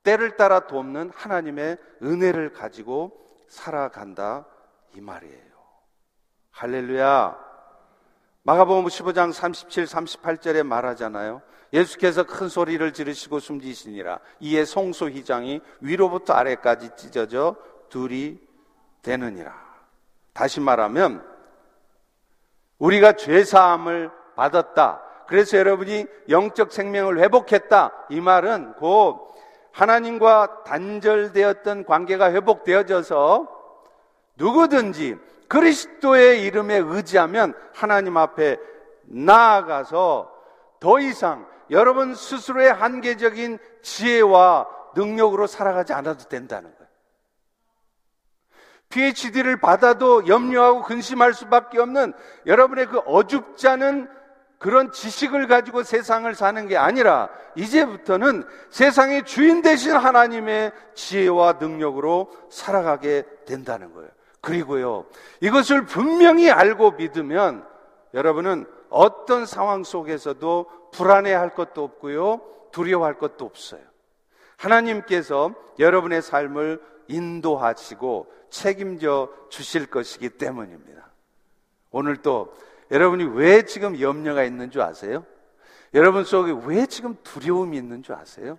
때를 0.03 0.38
따라 0.38 0.62
돕는 0.62 1.12
하나님의 1.13 1.77
은혜를 2.01 2.53
가지고 2.53 3.12
살아간다 3.50 4.46
이 4.96 5.01
말이에요. 5.01 5.50
할렐루야. 6.51 7.38
마가복음 8.43 8.86
15장 8.86 9.34
37, 9.34 9.84
38절에 9.84 10.63
말하잖아요. 10.63 11.41
예수께서 11.74 12.24
큰 12.24 12.48
소리를 12.48 12.93
지르시고 12.93 13.41
숨지시니라. 13.41 14.19
이에 14.39 14.63
송소 14.63 15.10
휘장이 15.10 15.60
위로부터 15.81 16.34
아래까지 16.34 16.91
찢어져 16.96 17.58
둘이 17.89 18.39
되느니라. 19.01 19.53
다시 20.31 20.62
말하면 20.62 21.27
우리가 22.77 23.13
죄 23.13 23.43
사함을 23.43 24.10
받았다. 24.38 25.09
그래서 25.29 25.59
여러분이 25.59 26.07
영적 26.29 26.71
생명을 26.71 27.19
회복했다. 27.19 28.07
이 28.09 28.19
말은 28.19 28.74
곧 28.74 29.31
하나님과 29.71 30.63
단절되었던 30.63 31.86
관계가 31.86 32.31
회복되어져서 32.31 33.48
누구든지 34.38 35.17
그리스도의 35.48 36.41
이름에 36.41 36.77
의지하면 36.77 37.53
하나님 37.75 38.17
앞에 38.17 38.57
나아가서 39.03 40.31
더 40.79 41.00
이상 41.00 41.48
여러분 41.69 42.15
스스로의 42.15 42.74
한계적인 42.74 43.59
지혜와 43.83 44.67
능력으로 44.95 45.45
살아가지 45.45 45.93
않아도 45.93 46.27
된다는 46.27 46.71
거예요. 46.71 46.89
PhD를 48.89 49.59
받아도 49.59 50.27
염려하고 50.27 50.81
근심할 50.81 51.36
수밖에 51.36 51.79
없는 51.79 52.13
여러분의 52.48 52.88
그 52.88 52.98
어줍지 52.98 53.67
않은 53.67 54.18
그런 54.60 54.92
지식을 54.92 55.48
가지고 55.48 55.84
세상을 55.84 56.34
사는 56.36 56.68
게 56.68 56.75
아니라 56.78 57.30
이제부터는 57.56 58.44
세상의 58.70 59.24
주인 59.24 59.62
되신 59.62 59.94
하나님의 59.94 60.74
지혜와 60.94 61.54
능력으로 61.54 62.30
살아가게 62.50 63.24
된다는 63.46 63.94
거예요. 63.94 64.10
그리고요, 64.42 65.06
이것을 65.39 65.86
분명히 65.86 66.51
알고 66.51 66.92
믿으면 66.92 67.66
여러분은 68.13 68.66
어떤 68.89 69.46
상황 69.46 69.84
속에서도 69.84 70.70
불안해할 70.92 71.56
것도 71.56 71.84
없고요, 71.84 72.42
두려워할 72.72 73.18
것도 73.18 73.46
없어요. 73.46 73.82
하나님께서 74.58 75.54
여러분의 75.80 76.22
삶을 76.22 76.82
인도하시고 77.08 78.28
책임져 78.50 79.30
주실 79.50 79.86
것이기 79.86 80.32
때문입니다. 80.32 81.10
오늘 81.92 82.18
또 82.18 82.54
여러분이 82.91 83.25
왜 83.36 83.63
지금 83.63 84.00
염려가 84.00 84.43
있는 84.43 84.72
줄 84.72 84.81
아세요? 84.81 85.25
여러분 85.93 86.24
속에 86.24 86.53
왜 86.65 86.86
지금 86.86 87.17
두려움이 87.24 87.77
있는 87.77 88.03
줄 88.03 88.15
아세요? 88.15 88.58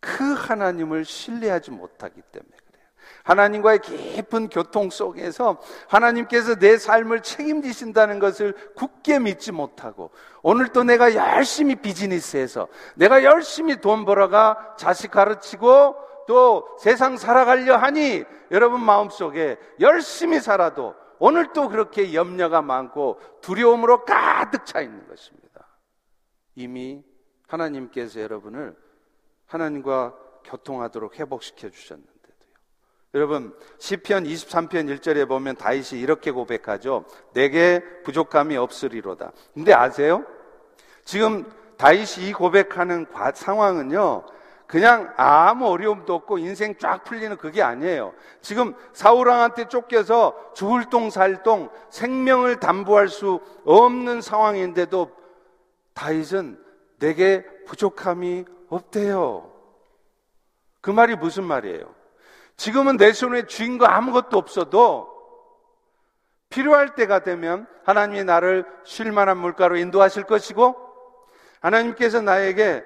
그 0.00 0.32
하나님을 0.32 1.04
신뢰하지 1.04 1.70
못하기 1.70 2.20
때문에 2.32 2.50
그래요. 2.66 2.84
하나님과의 3.24 3.80
깊은 3.80 4.48
교통 4.48 4.88
속에서 4.88 5.60
하나님께서 5.88 6.56
내 6.56 6.78
삶을 6.78 7.22
책임지신다는 7.22 8.18
것을 8.18 8.54
굳게 8.74 9.18
믿지 9.18 9.52
못하고 9.52 10.10
오늘 10.42 10.68
또 10.68 10.84
내가 10.84 11.14
열심히 11.14 11.76
비즈니스해서 11.76 12.68
내가 12.94 13.24
열심히 13.24 13.80
돈 13.80 14.06
벌어가 14.06 14.74
자식 14.78 15.10
가르치고 15.10 15.96
또 16.26 16.76
세상 16.80 17.16
살아가려 17.16 17.76
하니 17.76 18.24
여러분 18.50 18.82
마음속에 18.82 19.58
열심히 19.80 20.40
살아도 20.40 20.94
오늘 21.20 21.52
또 21.52 21.68
그렇게 21.68 22.14
염려가 22.14 22.62
많고 22.62 23.20
두려움으로 23.42 24.04
가득 24.04 24.64
차 24.64 24.80
있는 24.80 25.06
것입니다. 25.06 25.68
이미 26.56 27.04
하나님께서 27.46 28.20
여러분을 28.20 28.74
하나님과 29.46 30.16
교통하도록 30.44 31.18
회복시켜 31.18 31.68
주셨는데도요. 31.68 32.50
여러분 33.14 33.54
시편 33.78 34.24
23편 34.24 34.98
1절에 34.98 35.28
보면 35.28 35.56
다윗이 35.56 36.00
이렇게 36.00 36.30
고백하죠. 36.30 37.04
내게 37.34 37.84
부족함이 38.02 38.56
없으리로다. 38.56 39.32
근데 39.52 39.74
아세요? 39.74 40.24
지금 41.04 41.50
다윗이 41.76 42.28
이 42.28 42.32
고백하는 42.32 43.06
상황은요. 43.34 44.24
그냥 44.70 45.12
아무 45.16 45.66
어려움도 45.66 46.14
없고 46.14 46.38
인생 46.38 46.76
쫙 46.78 47.02
풀리는 47.02 47.36
그게 47.38 47.60
아니에요. 47.60 48.14
지금 48.40 48.72
사우랑한테 48.92 49.66
쫓겨서 49.66 50.52
죽을 50.54 50.84
똥 50.88 51.10
살 51.10 51.42
똥 51.42 51.70
생명을 51.90 52.60
담보할 52.60 53.08
수 53.08 53.40
없는 53.64 54.20
상황인데도 54.20 55.10
다윗은 55.92 56.64
내게 57.00 57.44
부족함이 57.66 58.44
없대요. 58.68 59.50
그 60.80 60.90
말이 60.92 61.16
무슨 61.16 61.42
말이에요? 61.44 61.92
지금은 62.56 62.96
내 62.96 63.12
손에 63.12 63.46
쥐인 63.46 63.76
거 63.76 63.86
아무것도 63.86 64.38
없어도 64.38 65.10
필요할 66.48 66.94
때가 66.94 67.24
되면 67.24 67.66
하나님이 67.84 68.22
나를 68.22 68.64
쉴 68.84 69.10
만한 69.10 69.36
물가로 69.38 69.78
인도하실 69.78 70.24
것이고 70.24 70.76
하나님께서 71.58 72.20
나에게 72.20 72.84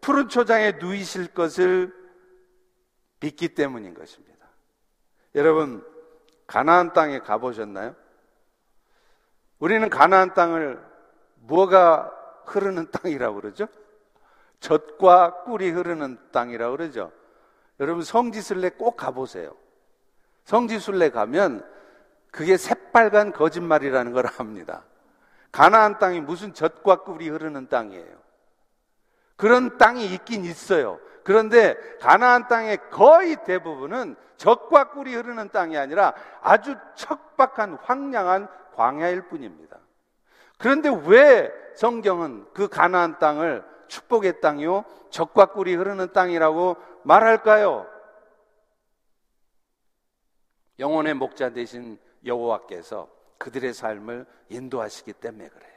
푸른 0.00 0.28
초장에 0.28 0.72
누이실 0.80 1.28
것을 1.28 1.94
믿기 3.20 3.54
때문인 3.54 3.94
것입니다. 3.94 4.46
여러분, 5.34 5.86
가나안 6.46 6.92
땅에 6.92 7.20
가보셨나요? 7.20 7.94
우리는 9.58 9.88
가나안 9.88 10.34
땅을 10.34 10.82
뭐가 11.36 12.12
흐르는 12.46 12.90
땅이라고 12.92 13.40
그러죠? 13.40 13.68
젖과 14.58 15.44
꿀이 15.44 15.70
흐르는 15.70 16.18
땅이라고 16.32 16.76
그러죠? 16.76 17.12
여러분, 17.78 18.02
성지순례 18.02 18.70
꼭 18.70 18.96
가보세요. 18.96 19.54
성지순례 20.44 21.10
가면 21.10 21.64
그게 22.30 22.56
새빨간 22.56 23.32
거짓말이라는 23.32 24.12
걸 24.12 24.24
압니다. 24.38 24.84
가나안 25.52 25.98
땅이 25.98 26.20
무슨 26.20 26.54
젖과 26.54 27.02
꿀이 27.02 27.28
흐르는 27.28 27.68
땅이에요. 27.68 28.19
그런 29.40 29.78
땅이 29.78 30.04
있긴 30.04 30.44
있어요. 30.44 31.00
그런데 31.24 31.74
가나안 31.98 32.46
땅의 32.46 32.90
거의 32.90 33.42
대부분은 33.46 34.14
적과 34.36 34.90
꿀이 34.90 35.14
흐르는 35.14 35.48
땅이 35.48 35.78
아니라 35.78 36.12
아주 36.42 36.76
척박한 36.94 37.78
황량한 37.82 38.48
광야일 38.74 39.28
뿐입니다. 39.28 39.78
그런데 40.58 40.90
왜 41.06 41.50
성경은 41.74 42.48
그 42.52 42.68
가나안 42.68 43.18
땅을 43.18 43.64
축복의 43.88 44.42
땅이요 44.42 44.84
적과 45.08 45.46
꿀이 45.46 45.74
흐르는 45.74 46.12
땅이라고 46.12 46.76
말할까요? 47.04 47.86
영혼의 50.78 51.14
목자 51.14 51.54
되신 51.54 51.98
여호와께서 52.26 53.08
그들의 53.38 53.72
삶을 53.72 54.26
인도하시기 54.50 55.14
때문에 55.14 55.48
그래요. 55.48 55.70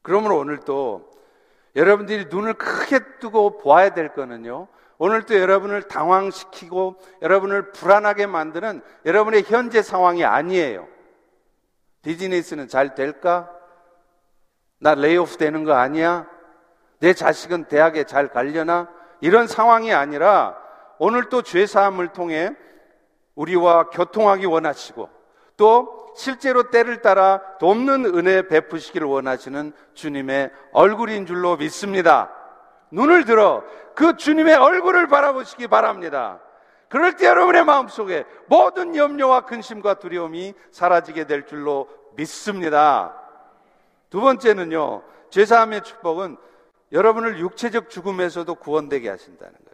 그러므로 0.00 0.38
오늘 0.38 0.60
또 0.60 1.19
여러분들이 1.76 2.26
눈을 2.30 2.54
크게 2.54 3.00
뜨고 3.20 3.58
보아야 3.58 3.90
될 3.94 4.12
거는요. 4.14 4.68
오늘도 4.98 5.38
여러분을 5.38 5.82
당황시키고 5.84 6.96
여러분을 7.22 7.72
불안하게 7.72 8.26
만드는 8.26 8.82
여러분의 9.06 9.44
현재 9.44 9.82
상황이 9.82 10.24
아니에요. 10.24 10.86
비즈니스는 12.02 12.68
잘 12.68 12.94
될까? 12.94 13.50
나 14.78 14.94
레이오프 14.94 15.36
되는 15.36 15.64
거 15.64 15.72
아니야? 15.74 16.26
내 16.98 17.14
자식은 17.14 17.64
대학에 17.64 18.04
잘 18.04 18.28
가려나? 18.28 18.88
이런 19.20 19.46
상황이 19.46 19.92
아니라 19.92 20.56
오늘 20.98 21.28
또 21.28 21.42
죄사함을 21.42 22.08
통해 22.08 22.50
우리와 23.34 23.90
교통하기 23.90 24.46
원하시고 24.46 25.08
또 25.56 26.09
실제로 26.20 26.64
때를 26.64 27.00
따라 27.00 27.40
돕는 27.58 28.04
은혜 28.04 28.46
베푸시기를 28.46 29.06
원하시는 29.06 29.72
주님의 29.94 30.50
얼굴인 30.72 31.24
줄로 31.24 31.56
믿습니다. 31.56 32.30
눈을 32.90 33.24
들어 33.24 33.64
그 33.94 34.18
주님의 34.18 34.54
얼굴을 34.54 35.08
바라보시기 35.08 35.66
바랍니다. 35.68 36.38
그럴 36.90 37.16
때 37.16 37.26
여러분의 37.26 37.64
마음속에 37.64 38.26
모든 38.46 38.94
염려와 38.94 39.46
근심과 39.46 39.94
두려움이 39.94 40.52
사라지게 40.72 41.24
될 41.24 41.46
줄로 41.46 41.88
믿습니다. 42.16 43.16
두 44.10 44.20
번째는요, 44.20 45.02
죄사함의 45.30 45.84
축복은 45.84 46.36
여러분을 46.92 47.38
육체적 47.38 47.88
죽음에서도 47.88 48.54
구원되게 48.56 49.08
하신다는 49.08 49.54
거예요. 49.54 49.69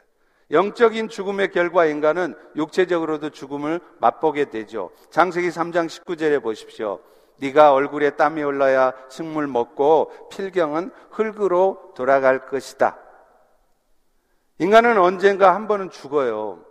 영적인 0.50 1.09
죽음의 1.09 1.50
결과 1.50 1.87
인간은 1.87 2.37
육체적으로도 2.54 3.30
죽음을 3.30 3.80
맛보게 3.98 4.46
되죠. 4.50 4.90
장세기 5.11 5.48
3장 5.48 5.87
19절에 5.87 6.42
보십시오. 6.42 7.00
네가 7.38 7.72
얼굴에 7.72 8.11
땀이 8.11 8.42
올라야 8.42 8.92
식물 9.11 9.46
먹고 9.46 10.12
필경은 10.30 10.90
흙으로 11.11 11.92
돌아갈 11.96 12.46
것이다. 12.46 12.96
인간은 14.59 14.98
언젠가 14.98 15.54
한 15.54 15.66
번은 15.66 15.90
죽어요. 15.90 16.64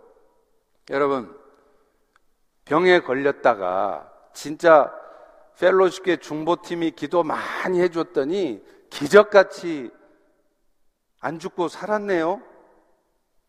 여러분, 0.90 1.36
병에 2.64 3.00
걸렸다가 3.00 4.10
진짜 4.32 4.92
펠로쉽계 5.58 6.16
중보팀이 6.16 6.92
기도 6.92 7.22
많이 7.22 7.80
해줬더니 7.80 8.62
기적같이 8.90 9.90
안 11.20 11.38
죽고 11.38 11.68
살았네요. 11.68 12.42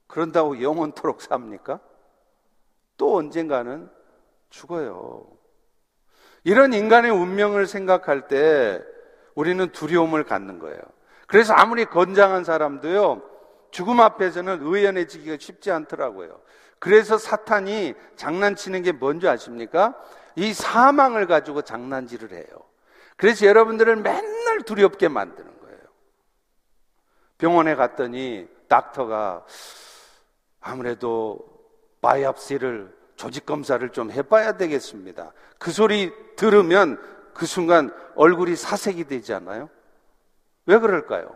그런다고 0.07 0.61
영원토록 0.61 1.21
삽니까? 1.21 1.79
또 2.97 3.15
언젠가는 3.15 3.89
죽어요. 4.49 5.27
이런 6.43 6.73
인간의 6.73 7.11
운명을 7.11 7.67
생각할 7.67 8.27
때 8.27 8.81
우리는 9.35 9.71
두려움을 9.71 10.23
갖는 10.23 10.59
거예요. 10.59 10.79
그래서 11.27 11.53
아무리 11.53 11.85
건장한 11.85 12.43
사람도요, 12.43 13.21
죽음 13.71 13.99
앞에서는 13.99 14.59
의연해지기가 14.61 15.37
쉽지 15.39 15.71
않더라고요. 15.71 16.41
그래서 16.79 17.17
사탄이 17.17 17.95
장난치는 18.15 18.83
게 18.83 18.91
뭔지 18.91 19.27
아십니까? 19.27 19.95
이 20.35 20.53
사망을 20.53 21.27
가지고 21.27 21.63
장난질을 21.63 22.31
해요. 22.31 22.45
그래서 23.17 23.45
여러분들을 23.45 23.97
맨날 23.97 24.61
두렵게 24.61 25.07
만드는 25.07 25.59
거예요. 25.59 25.79
병원에 27.37 27.75
갔더니 27.75 28.47
닥터가 28.67 29.43
아무래도 30.67 31.39
바이옵시를 32.01 32.93
조직 33.15 33.45
검사를 33.45 33.89
좀 33.89 34.11
해봐야 34.11 34.57
되겠습니다. 34.57 35.31
그 35.57 35.71
소리 35.71 36.11
들으면 36.35 37.01
그 37.33 37.45
순간 37.45 37.91
얼굴이 38.15 38.55
사색이 38.55 39.05
되지 39.05 39.33
않아요? 39.33 39.69
왜 40.65 40.77
그럴까요? 40.77 41.35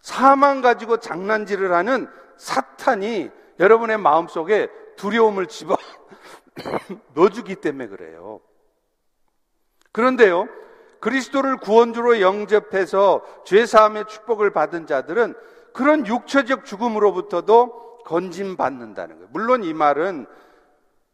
사망 0.00 0.60
가지고 0.60 0.98
장난질을 0.98 1.72
하는 1.72 2.08
사탄이 2.36 3.30
여러분의 3.58 3.98
마음속에 3.98 4.68
두려움을 4.96 5.46
집어 5.46 5.76
넣어주기 7.14 7.56
때문에 7.56 7.88
그래요. 7.88 8.40
그런데요, 9.90 10.46
그리스도를 11.00 11.56
구원주로 11.58 12.20
영접해서 12.20 13.22
죄사함의 13.44 14.06
축복을 14.06 14.52
받은 14.52 14.86
자들은 14.86 15.34
그런 15.72 16.06
육체적 16.06 16.64
죽음으로부터도 16.64 17.84
건진받는다는 18.04 19.16
거예요. 19.16 19.28
물론 19.32 19.64
이 19.64 19.74
말은 19.74 20.26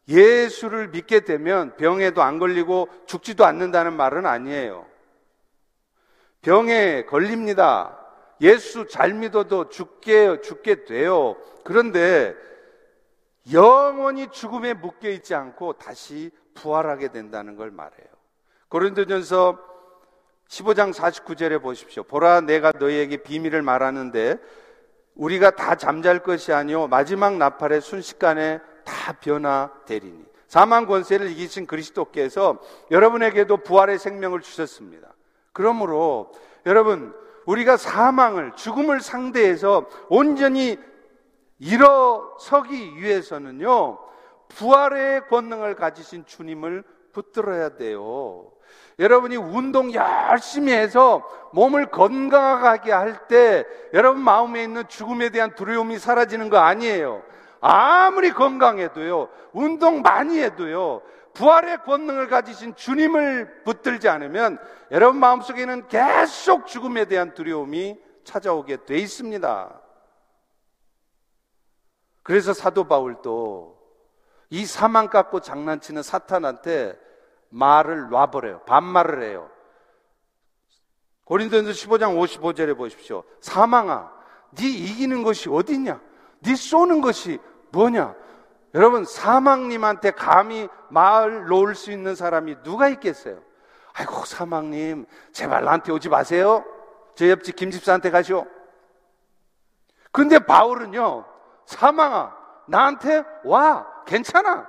예수를 0.08 0.88
믿게 0.88 1.20
되면 1.20 1.76
병에도 1.76 2.22
안 2.22 2.38
걸리고 2.38 2.88
죽지도 3.06 3.44
않는다는 3.44 3.94
말은 3.94 4.26
아니에요. 4.26 4.86
병에 6.42 7.04
걸립니다. 7.04 7.96
예수 8.40 8.86
잘 8.88 9.12
믿어도 9.12 9.68
죽게, 9.68 10.40
죽게 10.40 10.84
돼요. 10.84 11.36
그런데 11.64 12.34
영원히 13.52 14.28
죽음에 14.28 14.74
묶여 14.74 15.10
있지 15.10 15.34
않고 15.34 15.74
다시 15.74 16.30
부활하게 16.54 17.08
된다는 17.08 17.56
걸 17.56 17.70
말해요. 17.70 18.08
고린도전서 18.68 19.58
15장 20.48 20.92
49절에 20.92 21.62
보십시오. 21.62 22.02
보라 22.02 22.40
내가 22.40 22.72
너희에게 22.72 23.18
비밀을 23.18 23.62
말하는데 23.62 24.38
우리가 25.20 25.50
다 25.50 25.74
잠잘 25.74 26.22
것이 26.22 26.52
아니요 26.52 26.88
마지막 26.88 27.36
나팔의 27.36 27.82
순식간에 27.82 28.58
다 28.84 29.12
변화되리니 29.12 30.24
사망 30.48 30.86
권세를 30.86 31.30
이기신 31.30 31.66
그리스도께서 31.66 32.58
여러분에게도 32.90 33.58
부활의 33.58 33.98
생명을 33.98 34.40
주셨습니다. 34.40 35.14
그러므로 35.52 36.32
여러분 36.66 37.14
우리가 37.44 37.76
사망을 37.76 38.52
죽음을 38.56 39.00
상대해서 39.00 39.86
온전히 40.08 40.78
일어서기 41.58 42.96
위해서는요 42.96 43.98
부활의 44.48 45.28
권능을 45.28 45.76
가지신 45.76 46.24
주님을 46.24 46.82
붙들어야 47.12 47.76
돼요. 47.76 48.50
여러분이 49.00 49.36
운동 49.36 49.92
열심히 49.92 50.72
해서 50.72 51.26
몸을 51.52 51.86
건강하게 51.86 52.92
할 52.92 53.26
때 53.26 53.64
여러분 53.94 54.22
마음에 54.22 54.62
있는 54.62 54.86
죽음에 54.86 55.30
대한 55.30 55.54
두려움이 55.54 55.98
사라지는 55.98 56.50
거 56.50 56.58
아니에요. 56.58 57.22
아무리 57.60 58.30
건강해도요, 58.30 59.28
운동 59.52 60.02
많이 60.02 60.38
해도요, 60.40 61.02
부활의 61.34 61.84
권능을 61.84 62.28
가지신 62.28 62.74
주님을 62.74 63.62
붙들지 63.64 64.08
않으면 64.08 64.58
여러분 64.90 65.20
마음속에는 65.20 65.88
계속 65.88 66.66
죽음에 66.66 67.06
대한 67.06 67.34
두려움이 67.34 67.98
찾아오게 68.24 68.84
돼 68.84 68.96
있습니다. 68.98 69.80
그래서 72.22 72.52
사도 72.52 72.84
바울도 72.84 73.78
이 74.50 74.66
사망 74.66 75.08
갖고 75.08 75.40
장난치는 75.40 76.02
사탄한테 76.02 76.98
말을 77.50 78.08
놔버려요. 78.10 78.60
반말을 78.60 79.22
해요. 79.22 79.50
고린도전서 81.24 81.72
15장 81.72 82.18
55절에 82.18 82.76
보십시오. 82.76 83.22
사망아, 83.40 84.10
네 84.56 84.66
이기는 84.66 85.22
것이 85.22 85.48
어디냐? 85.48 86.00
네 86.40 86.56
쏘는 86.56 87.00
것이 87.00 87.38
뭐냐? 87.70 88.14
여러분, 88.74 89.04
사망님한테 89.04 90.12
감히 90.12 90.68
말 90.88 91.46
놓을 91.46 91.74
수 91.74 91.90
있는 91.92 92.14
사람이 92.14 92.62
누가 92.62 92.88
있겠어요? 92.88 93.40
아이고, 93.92 94.24
사망님, 94.24 95.06
제발 95.32 95.64
나한테 95.64 95.92
오지 95.92 96.08
마세요. 96.08 96.64
저 97.16 97.28
옆집 97.28 97.56
김 97.56 97.70
집사한테 97.70 98.10
가시오. 98.10 98.46
근데 100.12 100.38
바울은요, 100.38 101.24
사망아, 101.66 102.36
나한테 102.66 103.24
와, 103.44 103.86
괜찮아. 104.06 104.66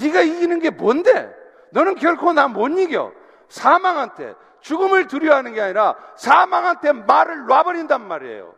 네가 0.00 0.22
이기는 0.22 0.58
게 0.60 0.70
뭔데? 0.70 1.39
너는 1.72 1.94
결코 1.96 2.32
나 2.32 2.48
못 2.48 2.68
이겨. 2.68 3.12
사망한테 3.48 4.34
죽음을 4.60 5.06
두려워하는 5.08 5.54
게 5.54 5.60
아니라 5.60 5.96
사망한테 6.16 6.92
말을 6.92 7.46
놔버린단 7.46 8.06
말이에요. 8.06 8.54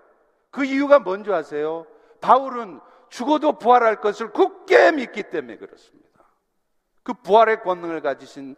그 0.50 0.64
이유가 0.64 0.98
뭔지 0.98 1.32
아세요? 1.32 1.86
바울은 2.20 2.80
죽어도 3.08 3.58
부활할 3.58 4.00
것을 4.00 4.30
굳게 4.30 4.92
믿기 4.92 5.22
때문에 5.24 5.56
그렇습니다. 5.56 6.02
그 7.02 7.14
부활의 7.14 7.62
권능을 7.62 8.00
가지신 8.00 8.56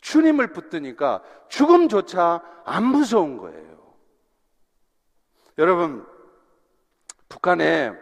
주님을 0.00 0.52
붙드니까 0.52 1.22
죽음조차 1.48 2.42
안 2.64 2.84
무서운 2.84 3.38
거예요. 3.38 3.76
여러분, 5.58 6.06
북한에 7.28 7.92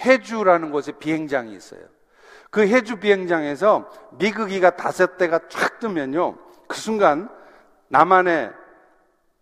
해주라는 0.00 0.70
곳에 0.70 0.92
비행장이 0.92 1.54
있어요. 1.54 1.86
그 2.50 2.66
해주 2.66 2.96
비행장에서 2.96 3.90
미국이가 4.12 4.70
다섯 4.70 5.16
대가 5.18 5.38
쫙 5.48 5.78
뜨면요. 5.78 6.36
그 6.66 6.76
순간 6.76 7.28
남한의 7.88 8.52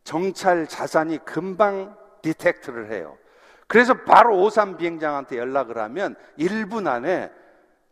정찰 0.05 0.67
자산이 0.67 1.25
금방 1.25 1.97
디텍트를 2.23 2.91
해요. 2.93 3.17
그래서 3.67 3.95
바로 4.05 4.41
오산 4.41 4.77
비행장한테 4.77 5.39
연락을 5.39 5.79
하면 5.79 6.15
1분 6.39 6.87
안에 6.87 7.33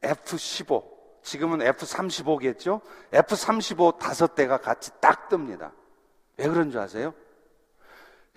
F-15, 0.02 0.84
지금은 1.22 1.62
F-35겠죠? 1.62 2.80
F-35 3.12 3.98
다섯 3.98 4.34
대가 4.34 4.58
같이 4.58 4.90
딱 5.00 5.28
뜹니다. 5.28 5.72
왜 6.36 6.48
그런 6.48 6.70
줄 6.70 6.80
아세요? 6.80 7.14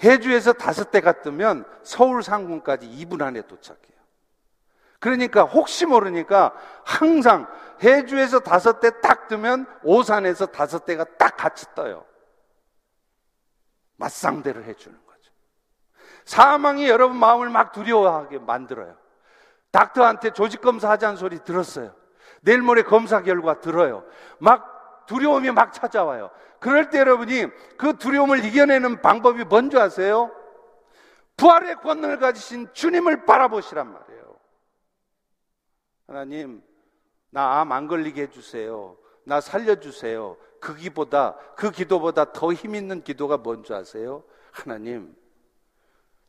해주에서 0.04 0.54
다섯 0.54 0.92
대가 0.92 1.22
뜨면 1.22 1.66
서울 1.84 2.24
상공까지 2.24 2.88
2분 2.88 3.22
안에 3.22 3.42
도착해요. 3.42 3.97
그러니까 5.00 5.44
혹시 5.44 5.86
모르니까 5.86 6.54
항상 6.86 7.48
해주에서 7.84 8.40
다섯 8.40 8.80
대 8.80 8.90
딱 9.02 9.28
뜨면 9.28 9.68
오산에서 9.84 10.48
다섯 10.48 10.86
대가 10.86 11.04
딱 11.18 11.38
같이 11.38 11.66
떠요. 11.76 12.06
맞상대를 13.98 14.64
해주는 14.66 14.98
거죠. 15.06 15.32
사망이 16.26 16.88
여러분 16.88 17.18
마음을 17.18 17.50
막 17.50 17.72
두려워하게 17.72 18.40
만들어요. 18.40 18.96
닥터한테 19.72 20.32
조직검사 20.32 20.90
하자는 20.92 21.18
소리 21.18 21.40
들었어요. 21.44 21.94
내일 22.42 22.62
모레 22.62 22.84
검사 22.84 23.22
결과 23.22 23.60
들어요. 23.60 24.04
막 24.40 25.06
두려움이 25.08 25.52
막 25.52 25.74
찾아와요. 25.74 26.30
그럴 26.60 26.90
때 26.90 27.00
여러분이 27.00 27.48
그 27.78 27.98
두려움을 27.98 28.44
이겨내는 28.46 29.02
방법이 29.02 29.44
뭔지 29.44 29.78
아세요? 29.78 30.32
부활의 31.38 31.76
권능을 31.78 32.20
가지신 32.20 32.74
주님을 32.74 33.26
바라보시란 33.26 33.92
말이에요. 33.92 34.17
하나님, 36.08 36.62
나 37.30 37.60
암 37.62 37.72
안 37.72 37.88
걸리게 37.88 38.24
해주세요. 38.24 38.98
나 39.26 39.42
살려주세요. 39.42 40.38
그 40.60 40.76
기보다, 40.76 41.36
그 41.56 41.72
기도보다 41.72 42.32
더 42.32 42.54
힘 42.54 42.76
있는 42.76 43.04
기도가 43.04 43.38
뭔지 43.38 43.74
아세요? 43.74 44.24
하나님, 44.52 45.16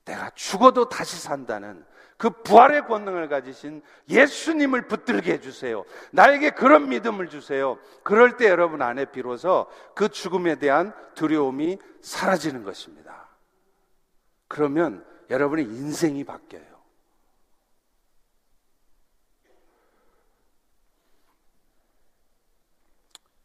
내가 0.04 0.30
죽어도 0.34 0.88
다시 0.88 1.20
산다는 1.20 1.84
그 2.16 2.30
부활의 2.30 2.86
권능을 2.86 3.28
가지신 3.28 3.82
예수님을 4.08 4.88
붙들게 4.88 5.34
해주세요. 5.34 5.84
나에게 6.10 6.50
그런 6.50 6.88
믿음을 6.88 7.28
주세요. 7.28 7.78
그럴 8.02 8.36
때 8.36 8.48
여러분 8.48 8.82
안에 8.82 9.04
비로소 9.06 9.68
그 9.94 10.08
죽음에 10.08 10.56
대한 10.56 10.92
두려움이 11.14 11.78
사라지는 12.02 12.64
것입니다. 12.64 13.28
그러면 14.48 15.06
여러분의 15.30 15.66
인생이 15.66 16.24
바뀌어요. 16.24 16.67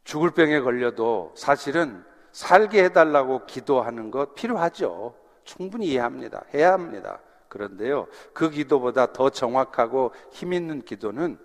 죽을 0.04 0.30
병에 0.30 0.60
걸려도 0.60 1.32
사실은 1.34 2.04
살게 2.32 2.84
해달라고 2.84 3.46
기도하는 3.46 4.10
것 4.10 4.34
필요하죠. 4.34 5.14
충분히 5.44 5.86
이해합니다. 5.88 6.44
해야 6.52 6.72
합니다. 6.72 7.20
그런데요, 7.48 8.08
그 8.32 8.50
기도보다 8.50 9.12
더 9.12 9.30
정확하고 9.30 10.12
힘 10.32 10.52
있는 10.52 10.82
기도는 10.82 11.38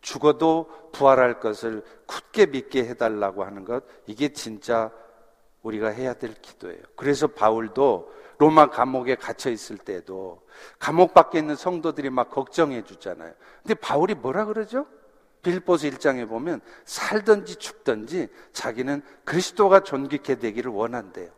죽어도 0.00 0.70
부활할 0.92 1.40
것을 1.40 1.82
굳게 2.06 2.46
믿게 2.46 2.84
해달라고 2.86 3.42
하는 3.44 3.64
것, 3.64 3.82
이게 4.06 4.28
진짜 4.28 4.92
우리가 5.62 5.88
해야 5.88 6.14
될 6.14 6.34
기도예요. 6.34 6.80
그래서 6.94 7.26
바울도 7.26 8.12
로마 8.38 8.70
감옥에 8.70 9.16
갇혀 9.16 9.50
있을 9.50 9.78
때도 9.78 10.42
감옥 10.78 11.12
밖에 11.12 11.38
있는 11.38 11.56
성도들이 11.56 12.10
막 12.10 12.30
걱정해 12.30 12.82
주잖아요. 12.82 13.32
근데 13.62 13.74
바울이 13.74 14.14
뭐라 14.14 14.44
그러죠? 14.44 14.86
빌보스 15.46 15.88
1장에 15.90 16.28
보면 16.28 16.60
살든지 16.84 17.56
죽든지 17.56 18.28
자기는 18.52 19.00
그리스도가 19.24 19.80
존귀케 19.80 20.40
되기를 20.40 20.72
원한대요. 20.72 21.30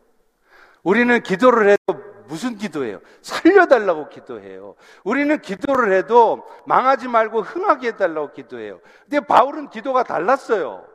우리는 0.83 1.23
기도를 1.23 1.69
해도 1.69 1.95
무슨 2.27 2.57
기도해요? 2.57 3.01
살려달라고 3.21 4.09
기도해요. 4.09 4.77
우리는 5.05 5.39
기도를 5.43 5.93
해도 5.93 6.47
망하지 6.65 7.09
말고 7.09 7.43
흥하게 7.43 7.89
해달라고 7.89 8.33
기도해요. 8.33 8.81
근데 9.03 9.21
바울은 9.21 9.69
기도가 9.69 10.05
달랐어요. 10.05 10.87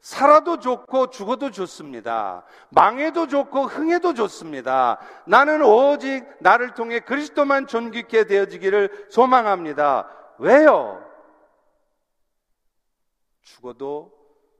살아도 0.00 0.60
좋고 0.60 1.10
죽어도 1.10 1.50
좋습니다. 1.50 2.44
망해도 2.68 3.26
좋고 3.26 3.64
흥해도 3.64 4.14
좋습니다. 4.14 4.98
나는 5.26 5.62
오직 5.62 6.24
나를 6.38 6.74
통해 6.74 7.00
그리스도만 7.00 7.66
존귀케 7.66 8.26
되어지기를 8.26 9.06
소망합니다. 9.10 10.08
왜요? 10.38 11.05
죽어도 13.46 14.12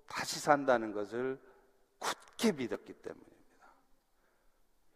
다시 0.07 0.39
산다는 0.39 0.93
것을 0.93 1.39
굳게 1.99 2.53
믿었기 2.53 2.93
때문입니다. 2.95 3.35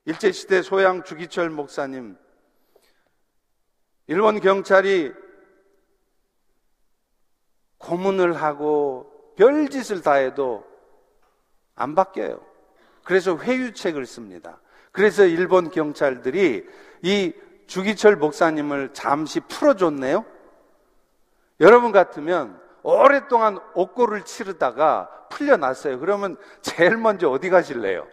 일제시대 0.07 0.63
소양 0.63 1.03
주기철 1.03 1.51
목사님, 1.51 2.17
일본 4.07 4.41
경찰이 4.41 5.13
고문을 7.79 8.35
하고 8.35 9.35
별짓을 9.37 10.03
다 10.03 10.15
해도 10.15 10.65
안 11.75 11.95
바뀌어요. 11.95 12.45
그래서 13.05 13.37
회유책을 13.37 14.07
씁니다. 14.07 14.61
그래서 14.93 15.25
일본 15.25 15.71
경찰들이 15.71 16.69
이 17.03 17.33
주기철 17.67 18.17
목사님을 18.17 18.93
잠시 18.93 19.41
풀어줬네요. 19.41 20.25
여러분 21.61 21.93
같으면 21.93 22.60
오랫동안 22.83 23.59
옥고를 23.75 24.25
치르다가 24.25 25.09
풀려났어요. 25.31 25.99
그러면 26.01 26.37
제일 26.63 26.97
먼저 26.97 27.31
어디 27.31 27.51
가실래요? 27.51 28.07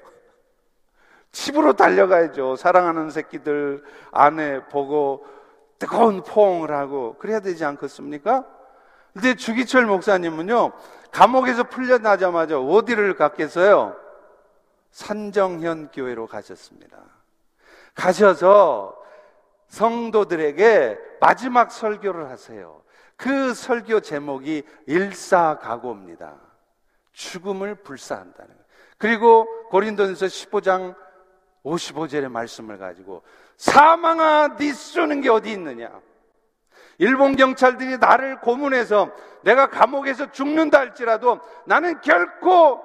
집으로 1.32 1.74
달려가야죠. 1.74 2.56
사랑하는 2.56 3.10
새끼들 3.10 3.84
아내 4.12 4.64
보고 4.66 5.26
뜨거운 5.80 6.24
포옹을 6.24 6.72
하고 6.72 7.16
그래야 7.20 7.40
되지 7.40 7.64
않겠습니까? 7.66 8.46
근데 9.14 9.36
주기철 9.36 9.86
목사님은요, 9.86 10.74
감옥에서 11.12 11.64
풀려나자마자 11.64 12.60
어디를 12.60 13.16
갔겠어요? 13.16 13.96
산정현 14.92 15.90
교회로 15.92 16.28
가셨습니다. 16.28 16.98
가셔서 17.94 18.96
성도들에게 19.68 20.98
마지막 21.20 21.72
설교를 21.72 22.30
하세요. 22.30 22.82
그 23.18 23.54
설교 23.54 24.00
제목이 24.02 24.64
일사가고입니다. 24.86 26.36
죽음을 27.12 27.76
불사한다는 27.76 28.48
거예요. 28.48 28.64
그리고 29.00 29.68
고린도전서 29.70 30.28
15장 30.28 30.96
55절의 31.66 32.30
말씀을 32.30 32.78
가지고 32.78 33.24
사망아 33.58 34.56
네 34.58 34.72
쏘는 34.72 35.22
게 35.22 35.30
어디 35.30 35.52
있느냐? 35.52 36.00
일본 37.00 37.36
경찰들이 37.36 37.98
나를 37.98 38.40
고문해서 38.40 39.12
내가 39.44 39.70
감옥에서 39.70 40.32
죽는다 40.32 40.80
할지라도 40.80 41.40
나는 41.66 42.00
결코 42.02 42.82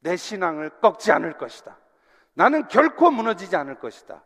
내 0.00 0.16
신앙을 0.16 0.70
꺾지 0.80 1.10
않을 1.12 1.38
것이다. 1.38 1.78
나는 2.34 2.68
결코 2.68 3.10
무너지지 3.10 3.56
않을 3.56 3.76
것이다. 3.76 4.22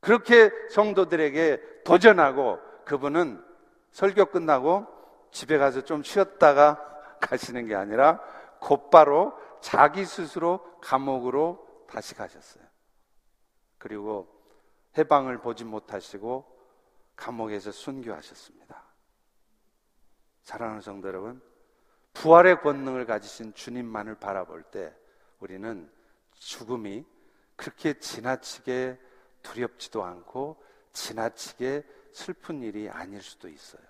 그렇게 0.00 0.50
성도들에게 0.70 1.82
도전하고 1.84 2.58
그분은 2.84 3.45
설교 3.96 4.26
끝나고 4.26 4.86
집에 5.30 5.56
가서 5.56 5.80
좀 5.80 6.02
쉬었다가 6.02 7.16
가시는 7.18 7.66
게 7.66 7.74
아니라 7.74 8.20
곧바로 8.60 9.32
자기 9.62 10.04
스스로 10.04 10.60
감옥으로 10.82 11.86
다시 11.88 12.14
가셨어요. 12.14 12.62
그리고 13.78 14.28
해방을 14.98 15.38
보지 15.38 15.64
못하시고 15.64 16.44
감옥에서 17.16 17.72
순교하셨습니다. 17.72 18.84
사랑하는 20.42 20.82
성도 20.82 21.08
여러분, 21.08 21.40
부활의 22.12 22.60
권능을 22.60 23.06
가지신 23.06 23.54
주님만을 23.54 24.16
바라볼 24.16 24.62
때 24.64 24.94
우리는 25.40 25.90
죽음이 26.34 27.06
그렇게 27.56 27.98
지나치게 27.98 29.00
두렵지도 29.40 30.04
않고 30.04 30.62
지나치게 30.92 31.95
슬픈 32.16 32.62
일이 32.62 32.88
아닐 32.88 33.20
수도 33.20 33.46
있어요. 33.46 33.82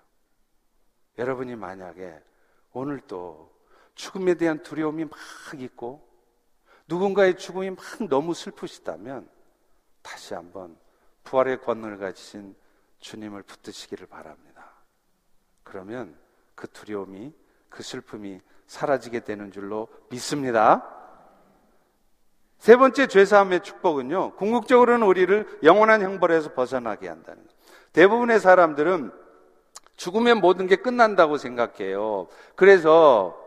여러분이 1.17 1.55
만약에 1.55 2.21
오늘 2.73 2.99
또 3.07 3.49
죽음에 3.95 4.33
대한 4.33 4.61
두려움이 4.61 5.05
막 5.05 5.13
있고 5.55 6.05
누군가의 6.89 7.37
죽음이 7.37 7.69
막 7.69 7.79
너무 8.09 8.33
슬프시다면 8.33 9.29
다시 10.01 10.33
한번 10.33 10.77
부활의 11.23 11.61
권능을 11.61 11.97
가지신 11.97 12.53
주님을 12.99 13.43
붙드시기를 13.43 14.07
바랍니다. 14.07 14.73
그러면 15.63 16.13
그 16.53 16.67
두려움이 16.67 17.33
그 17.69 17.81
슬픔이 17.81 18.41
사라지게 18.67 19.21
되는 19.21 19.51
줄로 19.51 19.87
믿습니다. 20.09 20.93
세 22.59 22.75
번째 22.75 23.07
죄사함의 23.07 23.63
축복은요, 23.63 24.35
궁극적으로는 24.35 25.07
우리를 25.07 25.59
영원한 25.63 26.01
형벌에서 26.01 26.53
벗어나게 26.53 27.07
한다는 27.07 27.45
것. 27.47 27.56
대부분의 27.93 28.39
사람들은 28.39 29.11
죽으면 29.95 30.39
모든 30.39 30.67
게 30.67 30.75
끝난다고 30.75 31.37
생각해요. 31.37 32.27
그래서 32.55 33.37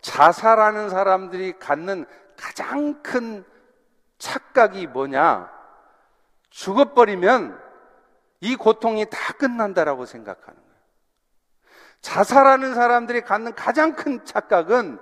자살하는 0.00 0.88
사람들이 0.88 1.58
갖는 1.58 2.06
가장 2.36 3.02
큰 3.02 3.44
착각이 4.18 4.86
뭐냐? 4.86 5.50
죽어버리면 6.50 7.60
이 8.40 8.56
고통이 8.56 9.06
다 9.10 9.32
끝난다라고 9.34 10.06
생각하는 10.06 10.58
거예요. 10.58 10.70
자살하는 12.00 12.74
사람들이 12.74 13.20
갖는 13.20 13.54
가장 13.54 13.94
큰 13.94 14.24
착각은 14.24 14.98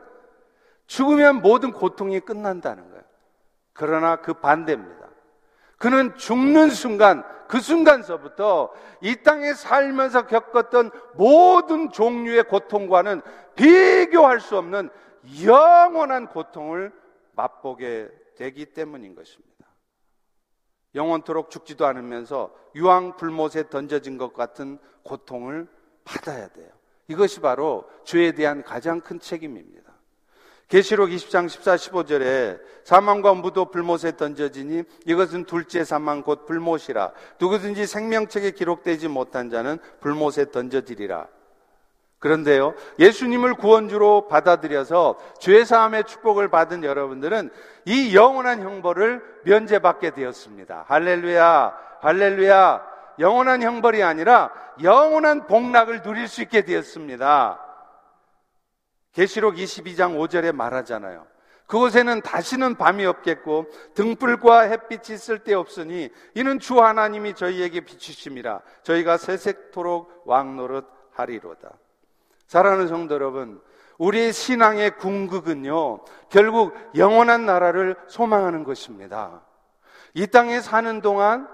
죽으면 0.87 1.43
모든 1.43 1.73
고통이 1.73 2.21
끝난다는 2.21 2.89
거예요. 2.91 3.05
그러나 3.73 4.17
그 4.17 4.35
반대입니다. 4.35 5.08
그는 5.79 6.17
죽는 6.17 6.71
순간, 6.71 7.25
그 7.47 7.61
순간서부터 7.61 8.73
이 9.01 9.23
땅에 9.23 9.55
살면서 9.55 10.27
겪었던 10.27 10.91
모든 11.15 11.91
종류의 11.91 12.45
고통과는 12.45 13.23
비교할 13.55 14.41
수 14.41 14.59
없는 14.59 14.91
영원한 15.45 16.29
고통을 16.29 16.93
맛보게 17.33 18.11
되기 18.37 18.67
때문인 18.67 19.15
것입니다. 19.15 19.49
영원토록 20.95 21.51
죽지도 21.51 21.87
않으면서 21.87 22.55
유황 22.75 23.17
불못에 23.17 23.69
던져진 23.71 24.19
것 24.19 24.33
같은 24.33 24.79
고통을 25.05 25.69
받아야 26.05 26.49
돼요. 26.49 26.71
이것이 27.09 27.41
바로 27.41 27.89
죄에 28.05 28.33
대한 28.33 28.63
가장 28.63 29.01
큰 29.01 29.21
책임입니다. 29.21 29.98
계시록 30.69 31.09
20장 31.09 31.49
14, 31.49 31.77
15절에 31.77 32.61
사망과 32.85 33.35
무도 33.35 33.67
불못에 33.67 34.17
던져지니 34.17 34.85
이것은 35.07 35.45
둘째 35.45 35.83
사망 35.83 36.23
곧 36.23 36.47
불못이라 36.47 37.13
누구든지 37.41 37.87
생명책에 37.87 38.51
기록되지 38.53 39.09
못한 39.09 39.51
자는 39.51 39.79
불못에 40.01 40.51
던져지리라. 40.53 41.27
그런데요, 42.19 42.75
예수님을 42.99 43.55
구원주로 43.55 44.27
받아들여서 44.27 45.19
죄사함의 45.39 46.05
축복을 46.05 46.49
받은 46.49 46.83
여러분들은 46.83 47.51
이 47.85 48.15
영원한 48.15 48.61
형벌을 48.61 49.23
면제받게 49.45 50.11
되었습니다. 50.11 50.85
할렐루야, 50.89 51.77
할렐루야. 52.01 52.83
영원한 53.21 53.63
형벌이 53.63 54.03
아니라 54.03 54.51
영원한 54.83 55.47
복락을 55.47 56.03
누릴 56.03 56.29
수 56.29 56.43
있게 56.43 56.63
되었습니다. 56.63 57.68
계시록 59.13 59.57
22장 59.57 60.17
5절에 60.17 60.53
말하잖아요. 60.55 61.27
그곳에는 61.67 62.23
다시는 62.23 62.77
밤이 62.77 63.05
없겠고 63.05 63.67
등불과 63.95 64.63
햇빛이 64.63 65.19
쓸데없으니 65.19 66.09
이는 66.35 66.59
주 66.59 66.81
하나님이 66.81 67.35
저희에게 67.35 67.81
비추심이라 67.81 68.63
저희가 68.83 69.19
새색토록 69.19 70.23
왕노릇 70.25 70.87
하리로다. 71.13 71.73
사랑하는 72.47 72.89
성도 72.89 73.15
여러분, 73.15 73.61
우리의 73.99 74.33
신앙의 74.33 74.97
궁극은요, 74.97 76.05
결국 76.31 76.75
영원한 76.97 77.45
나라를 77.45 77.97
소망하는 78.07 78.65
것입니다. 78.65 79.43
이 80.15 80.27
땅에 80.27 80.61
사는 80.61 81.03
동안 81.03 81.49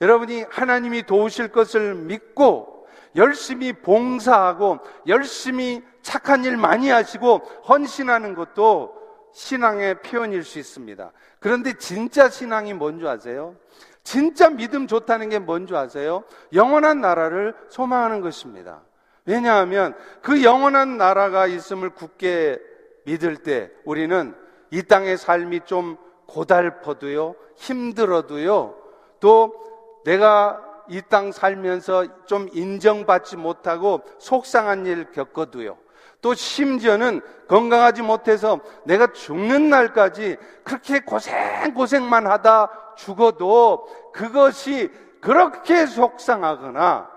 여러분이 0.00 0.46
하나님이 0.50 1.04
도우실 1.04 1.48
것을 1.48 1.94
믿고 1.94 2.88
열심히 3.14 3.72
봉사하고 3.72 4.80
열심히 5.06 5.84
착한 6.04 6.44
일 6.44 6.56
많이 6.56 6.90
하시고 6.90 7.38
헌신하는 7.68 8.34
것도 8.34 8.94
신앙의 9.32 10.02
표현일 10.02 10.44
수 10.44 10.60
있습니다. 10.60 11.10
그런데 11.40 11.76
진짜 11.78 12.28
신앙이 12.28 12.74
뭔지 12.74 13.08
아세요? 13.08 13.56
진짜 14.04 14.50
믿음 14.50 14.86
좋다는 14.86 15.30
게 15.30 15.38
뭔지 15.40 15.74
아세요? 15.74 16.22
영원한 16.52 17.00
나라를 17.00 17.56
소망하는 17.70 18.20
것입니다. 18.20 18.82
왜냐하면 19.24 19.96
그 20.22 20.44
영원한 20.44 20.98
나라가 20.98 21.46
있음을 21.46 21.90
굳게 21.90 22.60
믿을 23.06 23.38
때 23.38 23.72
우리는 23.84 24.36
이 24.70 24.82
땅의 24.82 25.16
삶이 25.16 25.62
좀 25.64 25.96
고달퍼도요, 26.26 27.34
힘들어도요, 27.56 28.76
또 29.20 30.02
내가 30.04 30.60
이 30.90 31.00
땅 31.00 31.32
살면서 31.32 32.26
좀 32.26 32.48
인정받지 32.52 33.38
못하고 33.38 34.02
속상한 34.18 34.84
일 34.84 35.10
겪어도요, 35.12 35.78
또 36.24 36.32
심지어는 36.32 37.20
건강하지 37.48 38.00
못해서 38.00 38.58
내가 38.86 39.12
죽는 39.12 39.68
날까지 39.68 40.38
그렇게 40.64 41.00
고생고생만 41.00 42.26
하다 42.26 42.94
죽어도 42.96 43.86
그것이 44.14 44.90
그렇게 45.20 45.84
속상하거나 45.84 47.10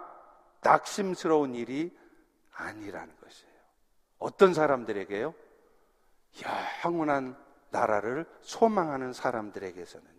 낙심스러운 0.60 1.56
일이 1.56 1.98
아니라는 2.52 3.16
것이에요. 3.24 3.54
어떤 4.20 4.54
사람들에게요? 4.54 5.34
영원한 6.84 7.38
나라를 7.70 8.26
소망하는 8.42 9.14
사람들에게서는요. 9.14 10.12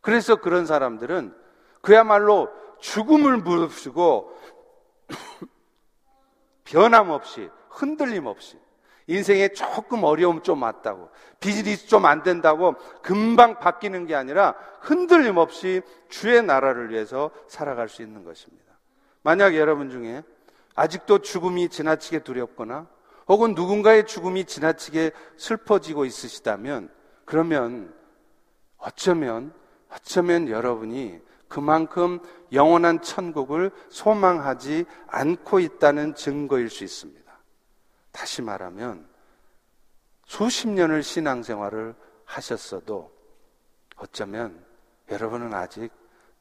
그래서 0.00 0.36
그런 0.36 0.64
사람들은 0.64 1.36
그야말로 1.82 2.48
죽음을 2.80 3.36
무릅쓰고 3.36 4.34
변함없이 6.64 7.50
흔들림 7.72 8.26
없이 8.26 8.58
인생에 9.06 9.48
조금 9.48 10.04
어려움 10.04 10.42
좀 10.42 10.62
왔다고 10.62 11.10
비즈니스 11.40 11.88
좀 11.88 12.06
안 12.06 12.22
된다고 12.22 12.74
금방 13.02 13.58
바뀌는 13.58 14.06
게 14.06 14.14
아니라 14.14 14.54
흔들림 14.80 15.36
없이 15.36 15.82
주의 16.08 16.42
나라를 16.42 16.90
위해서 16.90 17.30
살아갈 17.48 17.88
수 17.88 18.02
있는 18.02 18.24
것입니다. 18.24 18.64
만약 19.22 19.54
여러분 19.54 19.90
중에 19.90 20.22
아직도 20.74 21.18
죽음이 21.18 21.68
지나치게 21.68 22.20
두렵거나 22.20 22.86
혹은 23.28 23.54
누군가의 23.54 24.06
죽음이 24.06 24.44
지나치게 24.44 25.12
슬퍼지고 25.36 26.04
있으시다면 26.04 26.90
그러면 27.24 27.94
어쩌면 28.78 29.52
어쩌면 29.90 30.48
여러분이 30.48 31.20
그만큼 31.48 32.18
영원한 32.52 33.02
천국을 33.02 33.70
소망하지 33.90 34.86
않고 35.06 35.60
있다는 35.60 36.14
증거일 36.14 36.70
수 36.70 36.82
있습니다. 36.82 37.21
다시 38.12 38.42
말하면 38.42 39.08
수십 40.26 40.68
년을 40.68 41.02
신앙생활을 41.02 41.94
하셨어도 42.24 43.10
어쩌면 43.96 44.64
여러분은 45.10 45.52
아직 45.52 45.90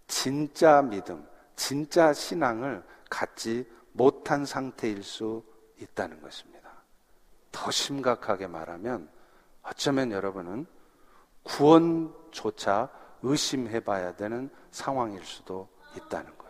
진짜 0.08 0.82
믿음, 0.82 1.28
진짜 1.56 2.14
신앙을 2.14 2.84
갖지 3.10 3.70
못한 3.94 4.46
상태일 4.46 5.04
수 5.04 5.44
있다는 5.78 6.22
것입니다. 6.22 6.72
더 7.52 7.72
심각하게 7.72 8.48
말하면 8.48 9.10
어쩌면 9.64 10.12
여러분은 10.12 10.66
구원조차 11.44 12.90
의심해 13.24 13.80
봐야 13.80 14.16
되는 14.16 14.50
상황일 14.72 15.24
수도 15.26 15.68
있다는 15.96 16.38
거예요. 16.38 16.42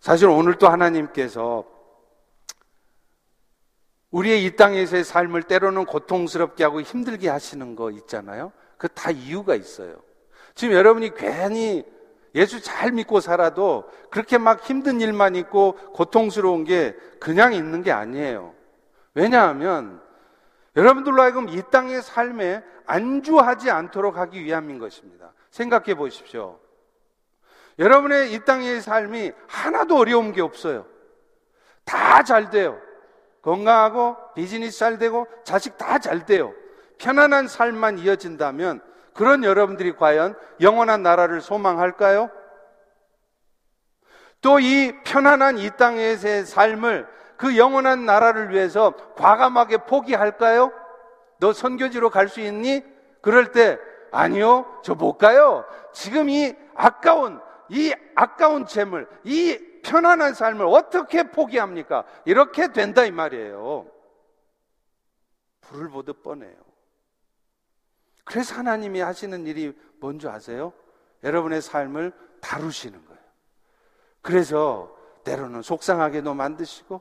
사실 0.00 0.28
오늘 0.28 0.56
또 0.56 0.68
하나님께서 0.68 1.64
우리의 4.10 4.44
이 4.44 4.56
땅에서의 4.56 5.04
삶을 5.04 5.44
때로는 5.44 5.84
고통스럽게 5.84 6.64
하고 6.64 6.80
힘들게 6.80 7.28
하시는 7.28 7.76
거 7.76 7.90
있잖아요. 7.90 8.52
그 8.76 8.88
다 8.88 9.10
이유가 9.10 9.54
있어요. 9.54 10.02
지금 10.54 10.74
여러분이 10.74 11.14
괜히 11.14 11.84
예수 12.34 12.62
잘 12.62 12.92
믿고 12.92 13.20
살아도 13.20 13.84
그렇게 14.10 14.38
막 14.38 14.62
힘든 14.62 15.00
일만 15.00 15.36
있고 15.36 15.74
고통스러운 15.92 16.64
게 16.64 16.96
그냥 17.20 17.52
있는 17.52 17.82
게 17.82 17.92
아니에요. 17.92 18.54
왜냐하면 19.14 20.00
여러분들로 20.76 21.20
하여금 21.20 21.48
이 21.48 21.62
땅의 21.70 22.02
삶에 22.02 22.62
안주하지 22.86 23.70
않도록 23.70 24.16
하기 24.16 24.42
위함인 24.44 24.78
것입니다. 24.78 25.32
생각해 25.50 25.94
보십시오. 25.94 26.58
여러분의 27.80 28.32
이 28.32 28.38
땅의 28.44 28.82
삶이 28.82 29.32
하나도 29.48 29.96
어려운 29.96 30.32
게 30.32 30.42
없어요. 30.42 30.86
다 31.84 32.22
잘 32.22 32.50
돼요. 32.50 32.78
건강하고 33.42 34.16
비즈니스 34.34 34.78
잘 34.78 34.98
되고 34.98 35.26
자식 35.44 35.78
다 35.78 35.98
잘 35.98 36.26
돼요. 36.26 36.52
편안한 36.98 37.48
삶만 37.48 37.98
이어진다면 37.98 38.82
그런 39.14 39.42
여러분들이 39.42 39.96
과연 39.96 40.36
영원한 40.60 41.02
나라를 41.02 41.40
소망할까요? 41.40 42.30
또 44.42 44.58
이 44.60 44.92
편안한 45.04 45.58
이 45.58 45.70
땅에서의 45.76 46.44
삶을 46.44 47.08
그 47.38 47.56
영원한 47.56 48.04
나라를 48.04 48.50
위해서 48.50 48.92
과감하게 49.16 49.78
포기할까요? 49.86 50.70
너 51.38 51.52
선교지로 51.54 52.10
갈 52.10 52.28
수 52.28 52.40
있니? 52.40 52.84
그럴 53.22 53.52
때 53.52 53.78
아니요, 54.12 54.66
저 54.82 54.94
못 54.94 55.16
가요. 55.16 55.64
지금 55.92 56.28
이 56.28 56.54
아까운 56.74 57.40
이 57.70 57.94
아까운 58.14 58.66
재물, 58.66 59.08
이 59.24 59.58
편안한 59.82 60.34
삶을 60.34 60.66
어떻게 60.66 61.30
포기합니까? 61.30 62.04
이렇게 62.24 62.72
된다 62.72 63.04
이 63.04 63.10
말이에요. 63.10 63.86
불을 65.62 65.88
보듯 65.88 66.22
뻔해요. 66.22 66.54
그래서 68.24 68.56
하나님이 68.56 69.00
하시는 69.00 69.46
일이 69.46 69.76
뭔지 70.00 70.28
아세요? 70.28 70.72
여러분의 71.22 71.62
삶을 71.62 72.12
다루시는 72.40 73.04
거예요. 73.04 73.20
그래서 74.20 74.94
때로는 75.24 75.62
속상하게도 75.62 76.34
만드시고 76.34 77.00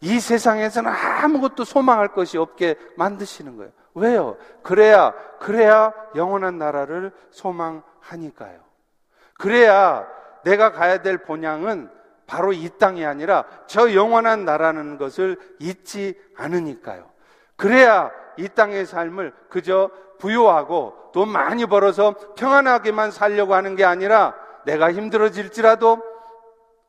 이 0.00 0.20
세상에서는 0.20 0.90
아무것도 0.90 1.64
소망할 1.64 2.08
것이 2.12 2.36
없게 2.36 2.76
만드시는 2.96 3.56
거예요. 3.56 3.72
왜요? 3.94 4.36
그래야, 4.62 5.14
그래야 5.38 5.94
영원한 6.14 6.58
나라를 6.58 7.12
소망하니까요. 7.30 8.73
그래야 9.38 10.06
내가 10.44 10.72
가야 10.72 11.02
될 11.02 11.18
본향은 11.18 11.90
바로 12.26 12.52
이 12.52 12.70
땅이 12.78 13.04
아니라 13.04 13.44
저 13.66 13.94
영원한 13.94 14.44
나라는 14.44 14.98
것을 14.98 15.36
잊지 15.58 16.18
않으니까요. 16.36 17.10
그래야 17.56 18.10
이 18.36 18.48
땅의 18.48 18.86
삶을 18.86 19.32
그저 19.48 19.90
부유하고 20.18 21.10
돈 21.12 21.28
많이 21.28 21.66
벌어서 21.66 22.14
평안하게만 22.36 23.10
살려고 23.10 23.54
하는 23.54 23.76
게 23.76 23.84
아니라 23.84 24.34
내가 24.64 24.92
힘들어질지라도 24.92 26.02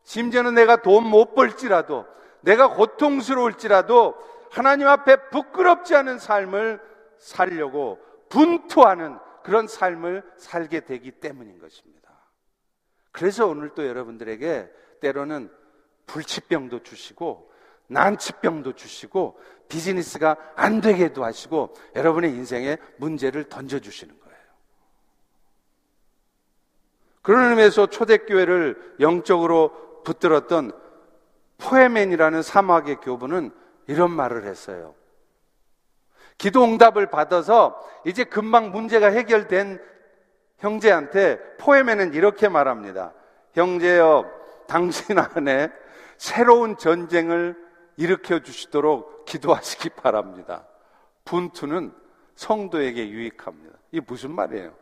심지어는 0.03 0.53
내가 0.53 0.77
돈 0.77 1.03
못 1.03 1.35
벌지라도 1.35 2.05
내가 2.41 2.69
고통스러울지라도 2.69 4.15
하나님 4.51 4.87
앞에 4.87 5.29
부끄럽지 5.29 5.95
않은 5.95 6.19
삶을 6.19 6.79
살려고 7.17 7.99
분투하는 8.29 9.19
그런 9.43 9.67
삶을 9.67 10.23
살게 10.37 10.81
되기 10.81 11.11
때문인 11.11 11.59
것입니다. 11.59 12.04
그래서 13.15 13.47
오늘 13.47 13.69
또 13.69 13.87
여러분들에게 13.87 14.69
때로는 14.99 15.49
불치병도 16.05 16.83
주시고 16.83 17.49
난치병도 17.87 18.73
주시고 18.73 19.39
비즈니스가 19.69 20.35
안 20.55 20.81
되게도 20.81 21.23
하시고 21.23 21.73
여러분의 21.95 22.31
인생에 22.31 22.77
문제를 22.97 23.45
던져 23.45 23.79
주시는 23.79 24.19
거예요. 24.19 24.37
그런 27.21 27.51
의미에서 27.51 27.85
초대교회를 27.87 28.95
영적으로 28.99 30.01
붙들었던 30.03 30.73
포에맨이라는 31.57 32.41
사막의 32.41 32.97
교부는 32.97 33.51
이런 33.87 34.11
말을 34.11 34.43
했어요. 34.43 34.93
기도 36.37 36.65
응답을 36.65 37.09
받아서 37.09 37.81
이제 38.05 38.25
금방 38.25 38.71
문제가 38.71 39.07
해결된 39.07 39.79
형제한테 40.59 41.39
포에맨은 41.57 42.13
이렇게 42.13 42.49
말합니다. 42.49 43.13
형제여, 43.53 44.25
당신 44.67 45.19
안에 45.19 45.69
새로운 46.17 46.77
전쟁을 46.77 47.55
일으켜 47.97 48.39
주시도록 48.39 49.25
기도하시기 49.25 49.89
바랍니다. 49.91 50.65
분투는 51.23 51.93
성도에게 52.35 53.09
유익합니다. 53.09 53.77
이게 53.91 54.05
무슨 54.05 54.31
말이에요? 54.31 54.73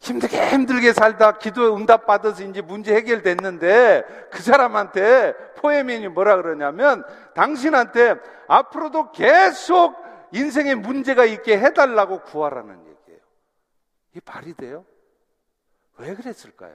힘들게 0.00 0.48
힘들게 0.48 0.92
살다 0.94 1.32
기도 1.32 1.76
응답 1.76 2.06
받아서 2.06 2.42
이제 2.42 2.62
문제 2.62 2.94
해결됐는데 2.94 4.28
그 4.30 4.42
사람한테 4.42 5.34
포에민이 5.58 6.08
뭐라 6.08 6.36
그러냐면 6.36 7.04
당신한테 7.34 8.16
앞으로도 8.48 9.12
계속 9.12 9.94
인생에 10.32 10.74
문제가 10.74 11.26
있게 11.26 11.58
해달라고 11.58 12.20
구하라는 12.22 12.78
얘기예요. 12.78 12.89
이게 14.10 14.20
말이 14.24 14.54
돼요? 14.54 14.84
왜 15.96 16.14
그랬을까요? 16.14 16.74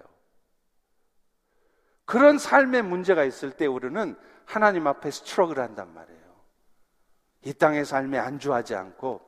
그런 2.05 2.37
삶의 2.37 2.83
문제가 2.83 3.23
있을 3.23 3.51
때 3.51 3.65
우리는 3.65 4.15
하나님 4.45 4.87
앞에 4.87 5.09
스트럭을 5.11 5.59
한단 5.59 5.93
말이에요. 5.93 6.21
이 7.43 7.53
땅의 7.53 7.85
삶에 7.85 8.17
안주하지 8.17 8.75
않고 8.75 9.21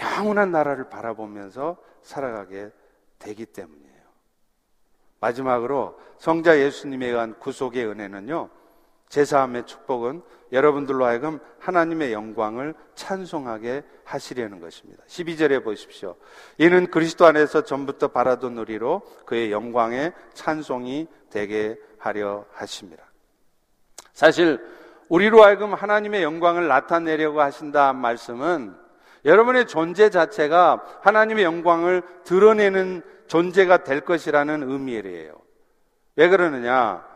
영원한 0.00 0.52
나라를 0.52 0.88
바라보면서 0.88 1.82
살아가게 2.02 2.70
되기 3.18 3.46
때문이에요. 3.46 3.88
마지막으로 5.20 5.98
성자 6.18 6.60
예수님에 6.60 7.06
의한 7.06 7.38
구속의 7.38 7.86
은혜는요, 7.86 8.50
제사함의 9.08 9.66
축복은 9.66 10.22
여러분들로 10.52 11.04
하여금 11.04 11.40
하나님의 11.58 12.12
영광을 12.12 12.74
찬송하게 12.94 13.84
하시려는 14.04 14.60
것입니다. 14.60 15.02
12절에 15.06 15.62
보십시오. 15.62 16.16
이는 16.56 16.90
그리스도 16.90 17.26
안에서 17.26 17.62
전부터 17.62 18.08
바라던 18.08 18.56
우리로 18.58 19.02
그의 19.26 19.52
영광의 19.52 20.12
찬송이 20.34 21.08
되게 21.30 21.76
하려 21.98 22.46
하십니다. 22.52 23.04
사실 24.12 24.58
우리로 25.08 25.42
하여금 25.42 25.74
하나님의 25.74 26.22
영광을 26.22 26.68
나타내려고 26.68 27.40
하신다 27.40 27.92
말씀은 27.92 28.74
여러분의 29.24 29.66
존재 29.66 30.10
자체가 30.10 30.84
하나님의 31.02 31.44
영광을 31.44 32.02
드러내는 32.24 33.02
존재가 33.26 33.84
될 33.84 34.00
것이라는 34.00 34.62
의미예요. 34.68 35.34
왜 36.16 36.28
그러느냐? 36.28 37.07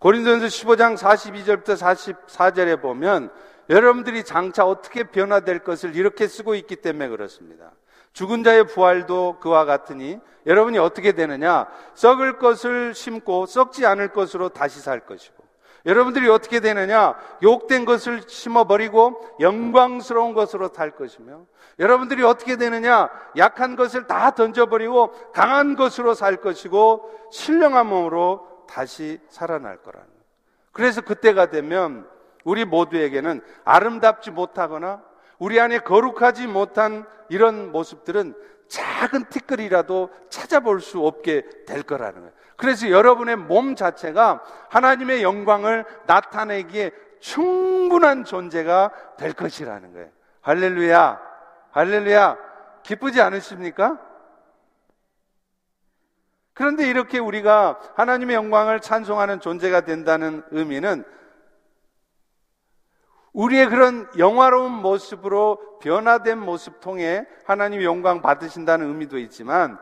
고린도전서 0.00 0.46
15장 0.46 0.96
42절부터 0.96 1.76
44절에 1.76 2.80
보면 2.80 3.30
여러분들이 3.68 4.24
장차 4.24 4.64
어떻게 4.64 5.04
변화될 5.04 5.58
것을 5.58 5.94
이렇게 5.94 6.26
쓰고 6.26 6.54
있기 6.54 6.76
때문에 6.76 7.08
그렇습니다. 7.08 7.72
죽은 8.14 8.42
자의 8.42 8.66
부활도 8.66 9.36
그와 9.40 9.66
같으니 9.66 10.18
여러분이 10.46 10.78
어떻게 10.78 11.12
되느냐? 11.12 11.66
썩을 11.94 12.38
것을 12.38 12.94
심고 12.94 13.44
썩지 13.44 13.84
않을 13.84 14.08
것으로 14.08 14.48
다시 14.48 14.80
살 14.80 15.00
것이고 15.00 15.36
여러분들이 15.84 16.30
어떻게 16.30 16.60
되느냐? 16.60 17.14
욕된 17.42 17.84
것을 17.84 18.22
심어버리고 18.26 19.36
영광스러운 19.40 20.32
것으로 20.32 20.68
탈 20.68 20.92
것이며 20.92 21.42
여러분들이 21.78 22.22
어떻게 22.24 22.56
되느냐? 22.56 23.10
약한 23.36 23.76
것을 23.76 24.06
다 24.06 24.30
던져버리고 24.30 25.12
강한 25.32 25.76
것으로 25.76 26.14
살 26.14 26.36
것이고 26.36 27.28
신령한 27.32 27.86
몸으로 27.86 28.49
다시 28.70 29.20
살아날 29.28 29.78
거라는. 29.78 30.08
그래서 30.72 31.00
그때가 31.00 31.50
되면 31.50 32.08
우리 32.44 32.64
모두에게는 32.64 33.42
아름답지 33.64 34.30
못하거나 34.30 35.02
우리 35.38 35.58
안에 35.58 35.80
거룩하지 35.80 36.46
못한 36.46 37.04
이런 37.28 37.72
모습들은 37.72 38.34
작은 38.68 39.24
티끌이라도 39.30 40.10
찾아볼 40.28 40.80
수 40.80 41.04
없게 41.04 41.42
될 41.66 41.82
거라는 41.82 42.20
거예요. 42.20 42.32
그래서 42.56 42.88
여러분의 42.88 43.36
몸 43.36 43.74
자체가 43.74 44.44
하나님의 44.68 45.22
영광을 45.22 45.84
나타내기에 46.06 46.92
충분한 47.18 48.24
존재가 48.24 48.92
될 49.18 49.32
것이라는 49.32 49.92
거예요. 49.92 50.08
할렐루야. 50.42 51.20
할렐루야. 51.72 52.36
기쁘지 52.84 53.20
않으십니까? 53.20 53.98
그런데 56.54 56.88
이렇게 56.88 57.18
우리가 57.18 57.78
하나님의 57.94 58.36
영광을 58.36 58.80
찬송하는 58.80 59.40
존재가 59.40 59.82
된다는 59.82 60.42
의미는 60.50 61.04
우리의 63.32 63.68
그런 63.68 64.08
영화로운 64.18 64.72
모습으로 64.72 65.78
변화된 65.80 66.38
모습 66.38 66.80
통해 66.80 67.26
하나님의 67.44 67.86
영광 67.86 68.22
받으신다는 68.22 68.88
의미도 68.88 69.18
있지만 69.18 69.78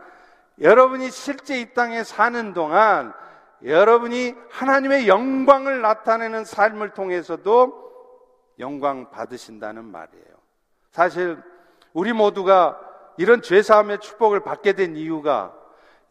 여러분이 0.61 1.11
실제 1.11 1.61
이 1.61 1.73
땅에 1.73 2.05
사는 2.05 2.53
동안 2.53 3.15
여러분이 3.65 4.35
하나님의 4.51 5.09
영광을 5.09 5.81
나타내는 5.81 6.45
삶을 6.45 6.91
통해서도 6.91 7.89
영광 8.59 9.11
받으신다는 9.11 9.85
말이에요. 9.85 10.25
사실 10.91 11.41
우리 11.93 12.13
모두가 12.13 12.79
이런 13.17 13.43
죄사함의 13.43 14.01
축복을 14.01 14.41
받게 14.41 14.75
된 14.75 14.97
이유가 14.97 15.55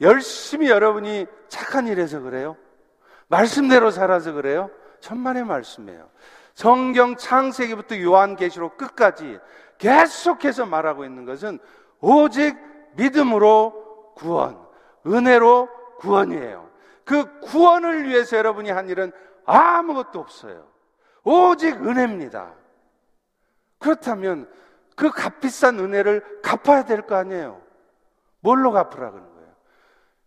열심히 0.01 0.69
여러분이 0.69 1.25
착한 1.47 1.87
일해서 1.87 2.19
그래요? 2.19 2.55
말씀대로 3.27 3.91
살아서 3.91 4.31
그래요? 4.33 4.69
천만의 4.99 5.43
말씀이에요. 5.45 6.09
성경 6.53 7.15
창세기부터 7.15 8.01
요한계시록 8.01 8.77
끝까지 8.77 9.39
계속해서 9.77 10.65
말하고 10.65 11.05
있는 11.05 11.25
것은 11.25 11.59
오직 11.99 12.57
믿음으로 12.95 14.13
구원, 14.15 14.59
은혜로 15.05 15.69
구원이에요. 15.99 16.67
그 17.05 17.39
구원을 17.41 18.07
위해서 18.07 18.37
여러분이 18.37 18.69
한 18.71 18.89
일은 18.89 19.11
아무것도 19.45 20.19
없어요. 20.19 20.67
오직 21.23 21.75
은혜입니다. 21.75 22.53
그렇다면 23.79 24.49
그 24.95 25.11
값비싼 25.11 25.79
은혜를 25.79 26.41
갚아야 26.41 26.85
될 26.85 27.03
거 27.03 27.15
아니에요. 27.15 27.61
뭘로 28.39 28.71
갚으라 28.71 29.11
거예요? 29.11 29.26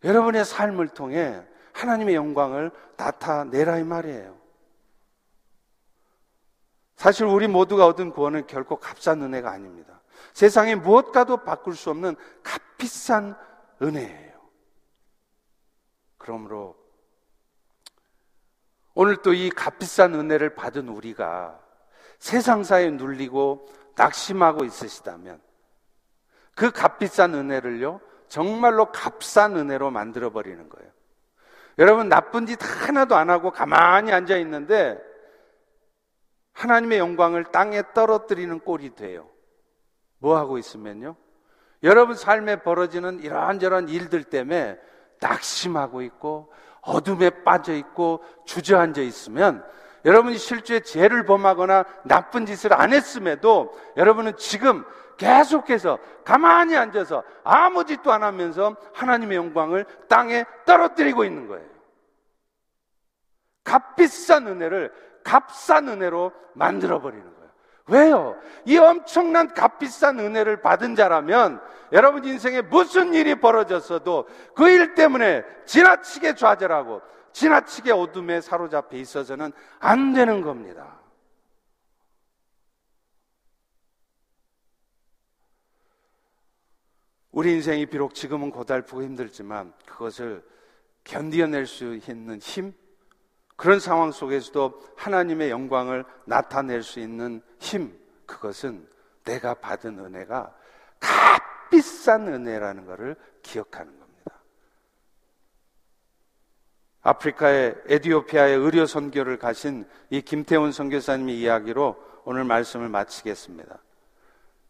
여러분의 0.05 0.45
삶을 0.45 0.89
통해 0.89 1.45
하나님의 1.73 2.15
영광을 2.15 2.71
나타내라 2.97 3.79
이 3.79 3.85
말이에요. 3.85 4.39
사실 6.97 7.25
우리 7.25 7.49
모두가 7.49 7.87
얻은 7.87 8.11
구원은 8.11 8.47
결코 8.47 8.77
값싼 8.77 9.23
은혜가 9.23 9.51
아닙니다. 9.51 10.01
세상에 10.35 10.75
무엇과도 10.75 11.39
바꿀 11.39 11.75
수 11.75 11.91
없는 11.91 12.15
값비싼 12.43 13.35
은혜예요. 13.81 14.39
그러므로 16.19 16.77
오늘 18.95 19.17
또 19.23 19.33
이 19.33 19.49
값비싼 19.49 20.15
은혜를 20.15 20.55
받은 20.55 20.89
우리가 20.89 21.59
세상사에 22.19 22.91
눌리고 22.91 23.67
낙심하고 23.97 24.65
있으시다면 24.65 25.41
그 26.55 26.71
값비싼 26.71 27.35
은혜를요, 27.35 28.01
정말로 28.31 28.87
값싼 28.93 29.57
은혜로 29.57 29.91
만들어버리는 29.91 30.69
거예요. 30.71 30.91
여러분, 31.79 32.09
나쁜 32.09 32.47
짓 32.47 32.59
하나도 32.63 33.17
안 33.17 33.29
하고 33.29 33.51
가만히 33.51 34.13
앉아 34.13 34.39
있는데 34.39 34.99
하나님의 36.53 36.99
영광을 36.99 37.45
땅에 37.45 37.83
떨어뜨리는 37.93 38.59
꼴이 38.61 38.95
돼요. 38.95 39.29
뭐 40.19 40.37
하고 40.37 40.59
있으면요? 40.59 41.17
여러분 41.83 42.15
삶에 42.15 42.57
벌어지는 42.63 43.21
이러한저러한 43.21 43.89
일들 43.89 44.25
때문에 44.25 44.79
낙심하고 45.21 46.03
있고 46.03 46.53
어둠에 46.83 47.31
빠져 47.43 47.75
있고 47.75 48.23
주저앉아 48.45 49.01
있으면 49.01 49.65
여러분이 50.05 50.39
실제 50.39 50.81
죄를 50.81 51.25
범하거나 51.25 51.85
나쁜 52.05 52.47
짓을 52.47 52.73
안 52.73 52.93
했음에도 52.93 53.73
여러분은 53.97 54.37
지금 54.37 54.85
계속해서 55.21 55.99
가만히 56.25 56.77
앉아서 56.79 57.23
아무 57.45 57.85
짓도 57.85 58.11
안 58.11 58.23
하면서 58.23 58.75
하나님의 58.95 59.37
영광을 59.37 59.85
땅에 60.09 60.47
떨어뜨리고 60.65 61.25
있는 61.25 61.47
거예요. 61.47 61.69
값비싼 63.65 64.47
은혜를 64.47 64.91
값싼 65.23 65.89
은혜로 65.89 66.33
만들어버리는 66.55 67.23
거예요. 67.23 67.51
왜요? 67.89 68.37
이 68.65 68.79
엄청난 68.79 69.53
값비싼 69.53 70.19
은혜를 70.19 70.63
받은 70.63 70.95
자라면 70.95 71.61
여러분 71.93 72.25
인생에 72.25 72.63
무슨 72.63 73.13
일이 73.13 73.35
벌어졌어도 73.35 74.27
그 74.55 74.69
일 74.71 74.95
때문에 74.95 75.45
지나치게 75.67 76.35
좌절하고 76.37 77.03
지나치게 77.33 77.93
어둠에 77.93 78.41
사로잡혀 78.41 78.97
있어서는 78.97 79.53
안 79.81 80.15
되는 80.15 80.41
겁니다. 80.41 81.00
우리 87.41 87.53
인생이 87.53 87.87
비록 87.87 88.15
지금은 88.15 88.51
고달프고 88.51 89.03
힘들지만 89.03 89.73
그것을 89.87 90.45
견디어낼 91.05 91.67
수 91.67 91.95
있는 91.95 92.39
힘, 92.39 92.75
그런 93.57 93.81
상황 93.81 94.13
속에서도 94.13 94.93
하나님의 94.95 95.49
영광을 95.49 96.05
나타낼 96.27 96.83
수 96.83 97.01
있는 97.01 97.41
힘, 97.59 97.99
그것은 98.27 98.87
내가 99.25 99.55
받은 99.55 99.99
은혜가 99.99 100.55
값비싼 101.01 102.29
은혜라는 102.29 102.85
것을 102.85 103.17
기억하는 103.41 103.99
겁니다. 103.99 104.33
아프리카의 107.01 107.75
에디오피아의 107.87 108.59
의료 108.59 108.85
선교를 108.85 109.39
가신 109.39 109.89
이 110.11 110.21
김태훈 110.21 110.73
선교사님의 110.73 111.41
이야기로 111.41 111.97
오늘 112.27 112.45
말씀을 112.45 112.91
마치겠습니다. 112.91 113.79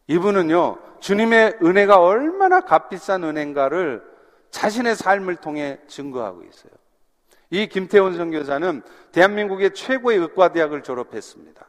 이분은요, 0.07 0.77
주님의 0.99 1.59
은혜가 1.63 1.99
얼마나 1.99 2.61
값비싼 2.61 3.23
은혜인가를 3.23 4.03
자신의 4.51 4.95
삶을 4.95 5.37
통해 5.37 5.79
증거하고 5.87 6.43
있어요. 6.43 6.71
이 7.49 7.67
김태훈 7.67 8.15
선교사는 8.15 8.81
대한민국의 9.11 9.73
최고의 9.73 10.17
의과대학을 10.19 10.83
졸업했습니다. 10.83 11.65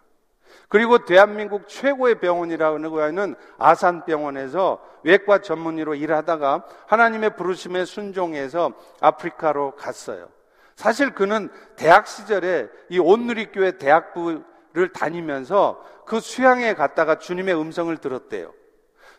그리고 0.69 1.05
대한민국 1.05 1.69
최고의 1.69 2.19
병원이라고 2.21 3.01
하는 3.01 3.35
아산병원에서 3.59 4.83
외과 5.03 5.39
전문의로 5.39 5.95
일하다가 5.95 6.65
하나님의 6.87 7.37
부르심에 7.37 7.85
순종해서 7.85 8.73
아프리카로 9.01 9.73
갔어요. 9.77 10.29
사실 10.75 11.15
그는 11.15 11.51
대학 11.77 12.07
시절에 12.07 12.69
이 12.89 12.99
온누리교회 12.99 13.73
대학부 13.73 14.43
를 14.75 14.89
다니면서 14.91 15.85
그 16.07 16.19
수양에 16.19 16.75
갔다가 16.75 17.19
주님의 17.19 17.55
음성을 17.55 17.95
들었대요. 17.99 18.55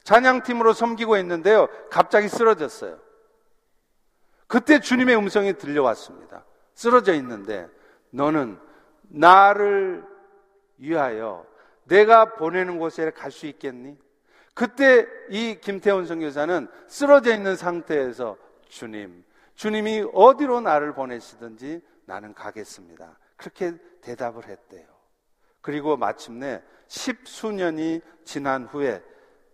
찬양팀으로 0.03 0.73
섬기고 0.73 1.17
있는데요. 1.17 1.67
갑자기 1.91 2.27
쓰러졌어요. 2.27 2.99
그때 4.47 4.79
주님의 4.79 5.15
음성이 5.15 5.53
들려왔습니다. 5.53 6.45
쓰러져 6.73 7.13
있는데 7.15 7.67
너는 8.09 8.59
나를 9.03 10.03
위하여 10.77 11.45
내가 11.85 12.33
보내는 12.35 12.79
곳에 12.79 13.11
갈 13.11 13.31
수 13.31 13.45
있겠니? 13.45 13.97
그때 14.55 15.05
이 15.29 15.59
김태훈 15.61 16.05
선교사는 16.05 16.67
쓰러져 16.87 17.33
있는 17.33 17.55
상태에서 17.55 18.37
주님, 18.67 19.23
주님이 19.55 20.07
어디로 20.13 20.61
나를 20.61 20.93
보내시든지 20.93 21.81
나는 22.05 22.33
가겠습니다. 22.33 23.17
그렇게 23.37 23.77
대답을 24.01 24.47
했대요. 24.47 24.92
그리고 25.63 25.95
마침내 25.95 26.61
십수년이 26.87 28.01
지난 28.25 28.65
후에 28.65 29.01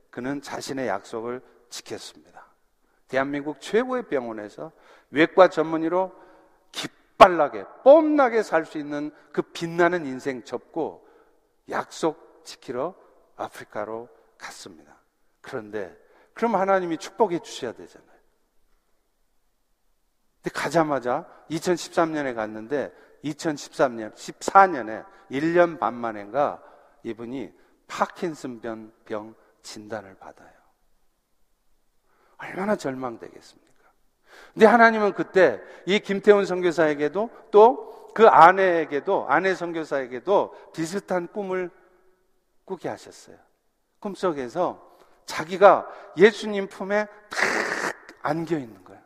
그는 0.10 0.42
자신의 0.42 0.88
약속을 0.88 1.42
지켰습니다. 1.70 2.48
대한민국 3.08 3.62
최고의 3.62 4.08
병원에서 4.08 4.72
외과 5.12 5.48
전문의로 5.48 6.12
기빨나게, 6.72 7.64
뽐나게 7.84 8.42
살 8.42 8.66
수 8.66 8.80
있는 8.80 9.12
그 9.32 9.44
빛나는 9.44 10.08
인생 10.08 10.44
접고 10.44 11.08
약속 11.70 12.42
지키러 12.44 12.96
아프리카로 13.36 14.10
갔습니다. 14.40 14.98
그런데 15.42 15.96
그럼 16.34 16.56
하나님이 16.56 16.98
축복해 16.98 17.40
주셔야 17.40 17.72
되잖아요. 17.74 18.10
근데 20.42 20.50
가자마자 20.60 21.28
2013년에 21.52 22.34
갔는데 22.34 22.92
2013년, 23.24 24.14
14년에 24.14 25.06
1년 25.32 25.80
반 25.80 25.94
만인가 25.94 26.62
이분이 27.04 27.52
파킨슨병 27.88 28.92
병 29.06 29.36
진단을 29.62 30.16
받아요. 30.16 30.50
얼마나 32.38 32.76
절망되겠습니까? 32.76 33.70
근데 34.54 34.66
하나님은 34.66 35.14
그때 35.14 35.62
이 35.86 36.00
김태훈 36.00 36.46
선교사에게도 36.46 37.30
또 37.52 37.90
그 38.14 38.28
아내에게도 38.28 39.28
아내 39.30 39.56
선교사에게도 39.56 40.72
비슷한 40.74 41.28
꿈을 41.28 41.70
꾸게 42.66 42.90
하셨어요. 42.90 43.38
꿈속에서 44.00 44.98
자기가 45.26 45.88
예수님 46.18 46.68
품에 46.68 47.06
탁 47.06 47.40
안겨 48.22 48.58
있는 48.58 48.84
거예요. 48.84 49.02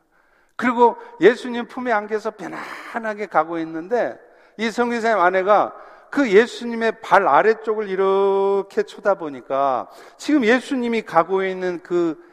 그리고 0.55 0.97
예수님 1.19 1.67
품에 1.67 1.91
안겨서 1.91 2.31
편안하게 2.31 3.27
가고 3.27 3.57
있는데 3.59 4.19
이 4.57 4.69
성교사님 4.69 5.19
아내가 5.19 5.75
그 6.09 6.31
예수님의 6.31 7.01
발 7.01 7.27
아래쪽을 7.27 7.89
이렇게 7.89 8.83
쳐다보니까 8.83 9.89
지금 10.17 10.45
예수님이 10.45 11.01
가고 11.01 11.43
있는 11.43 11.81
그 11.81 12.23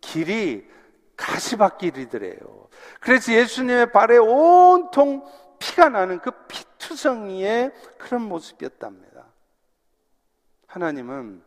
길이 0.00 0.68
가시밭길이더래요. 1.16 2.68
그래서 3.00 3.32
예수님의 3.32 3.92
발에 3.92 4.16
온통 4.18 5.24
피가 5.60 5.90
나는 5.90 6.18
그 6.18 6.30
피투성이의 6.48 7.72
그런 7.98 8.22
모습이었답니다. 8.22 9.26
하나님은 10.66 11.42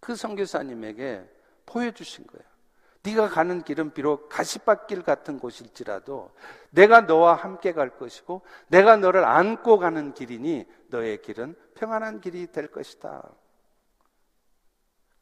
그 0.00 0.16
선교사님에게 0.16 1.24
보여주신 1.64 2.26
거예요. 2.26 2.57
네가 3.02 3.28
가는 3.28 3.62
길은 3.62 3.92
비록 3.94 4.28
가시밭길 4.28 5.02
같은 5.02 5.38
곳일지라도 5.38 6.32
내가 6.70 7.02
너와 7.02 7.34
함께 7.34 7.72
갈 7.72 7.96
것이고 7.96 8.42
내가 8.68 8.96
너를 8.96 9.24
안고 9.24 9.78
가는 9.78 10.12
길이니 10.14 10.66
너의 10.88 11.22
길은 11.22 11.54
평안한 11.74 12.20
길이 12.20 12.46
될 12.50 12.68
것이다. 12.68 13.22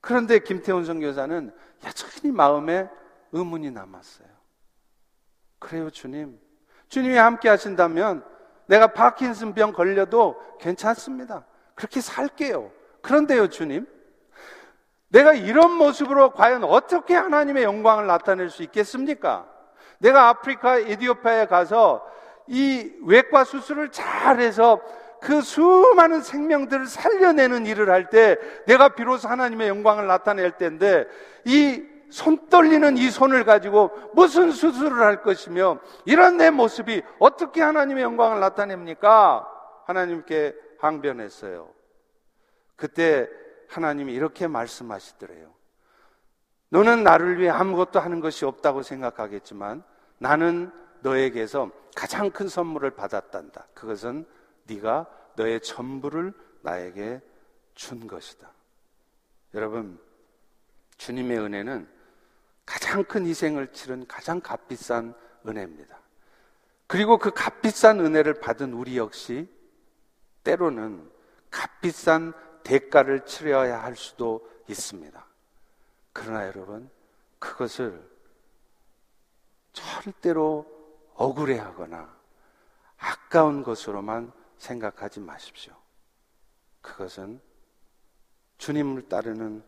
그런데 0.00 0.38
김태훈 0.38 0.84
선교사는 0.84 1.52
여전히 1.84 2.32
마음에 2.32 2.88
의문이 3.32 3.70
남았어요. 3.70 4.28
그래요, 5.58 5.90
주님. 5.90 6.38
주님이 6.88 7.16
함께 7.16 7.48
하신다면 7.48 8.24
내가 8.66 8.88
파킨슨병 8.88 9.72
걸려도 9.72 10.40
괜찮습니다. 10.60 11.44
그렇게 11.74 12.00
살게요. 12.00 12.70
그런데요, 13.02 13.48
주님. 13.48 13.86
내가 15.08 15.32
이런 15.32 15.72
모습으로 15.72 16.30
과연 16.30 16.64
어떻게 16.64 17.14
하나님의 17.14 17.64
영광을 17.64 18.06
나타낼 18.06 18.50
수 18.50 18.62
있겠습니까? 18.62 19.46
내가 19.98 20.28
아프리카 20.28 20.78
에디오피아에 20.78 21.46
가서 21.46 22.06
이 22.46 22.92
외과 23.04 23.44
수술을 23.44 23.90
잘해서 23.90 24.80
그 25.20 25.40
수많은 25.40 26.20
생명들을 26.20 26.86
살려내는 26.86 27.66
일을 27.66 27.90
할 27.90 28.10
때 28.10 28.36
내가 28.66 28.90
비로소 28.90 29.28
하나님의 29.28 29.68
영광을 29.68 30.06
나타낼 30.06 30.52
텐데 30.52 31.06
이 31.44 31.96
손 32.10 32.48
떨리는 32.48 32.96
이 32.98 33.10
손을 33.10 33.44
가지고 33.44 33.90
무슨 34.14 34.52
수술을 34.52 35.02
할 35.02 35.22
것이며 35.22 35.80
이런 36.04 36.36
내 36.36 36.50
모습이 36.50 37.02
어떻게 37.18 37.60
하나님의 37.62 38.04
영광을 38.04 38.40
나타냅니까? 38.40 39.46
하나님께 39.86 40.54
항변했어요. 40.78 41.68
그때 42.76 43.28
하나님이 43.68 44.12
이렇게 44.12 44.46
말씀하시더래요. 44.46 45.54
너는 46.68 47.04
나를 47.04 47.38
위해 47.38 47.50
아무것도 47.50 48.00
하는 48.00 48.20
것이 48.20 48.44
없다고 48.44 48.82
생각하겠지만 48.82 49.82
나는 50.18 50.72
너에게서 51.00 51.70
가장 51.94 52.30
큰 52.30 52.48
선물을 52.48 52.90
받았단다. 52.90 53.68
그것은 53.74 54.26
네가 54.64 55.06
너의 55.36 55.60
전부를 55.60 56.32
나에게 56.62 57.20
준 57.74 58.06
것이다. 58.06 58.50
여러분, 59.54 59.98
주님의 60.96 61.38
은혜는 61.38 61.88
가장 62.64 63.04
큰 63.04 63.26
희생을 63.26 63.72
치른 63.72 64.06
가장 64.06 64.40
값비싼 64.40 65.14
은혜입니다. 65.46 65.98
그리고 66.86 67.18
그 67.18 67.30
값비싼 67.30 68.00
은혜를 68.00 68.40
받은 68.40 68.72
우리 68.72 68.96
역시 68.96 69.48
때로는 70.42 71.08
값비싼 71.50 72.32
대가를 72.66 73.24
치러야 73.24 73.80
할 73.80 73.94
수도 73.94 74.44
있습니다. 74.68 75.24
그러나 76.12 76.48
여러분, 76.48 76.90
그것을 77.38 78.04
절대로 79.72 80.66
억울해하거나 81.14 82.16
아까운 82.98 83.62
것으로만 83.62 84.32
생각하지 84.58 85.20
마십시오. 85.20 85.76
그것은 86.82 87.40
주님을 88.58 89.08
따르는 89.08 89.62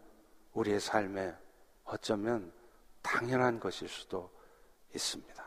우리의 0.54 0.80
삶에 0.80 1.36
어쩌면 1.84 2.52
당연한 3.00 3.60
것일 3.60 3.88
수도 3.88 4.28
있습니다. 4.92 5.44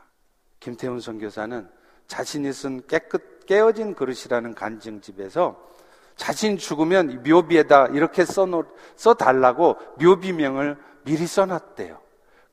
김태훈 0.62 1.02
선교사는 1.02 1.70
자신이 2.08 2.54
쓴 2.54 2.88
깨끗 2.88 3.46
깨어진 3.46 3.94
그릇이라는 3.94 4.56
간증집에서 4.56 5.72
자신 6.16 6.58
죽으면 6.58 7.24
묘비에다 7.24 7.88
이렇게 7.88 8.26
써놓, 8.26 8.68
써달라고 8.96 9.78
묘비명을 10.02 10.78
미리 11.04 11.26
써놨대요. 11.26 12.00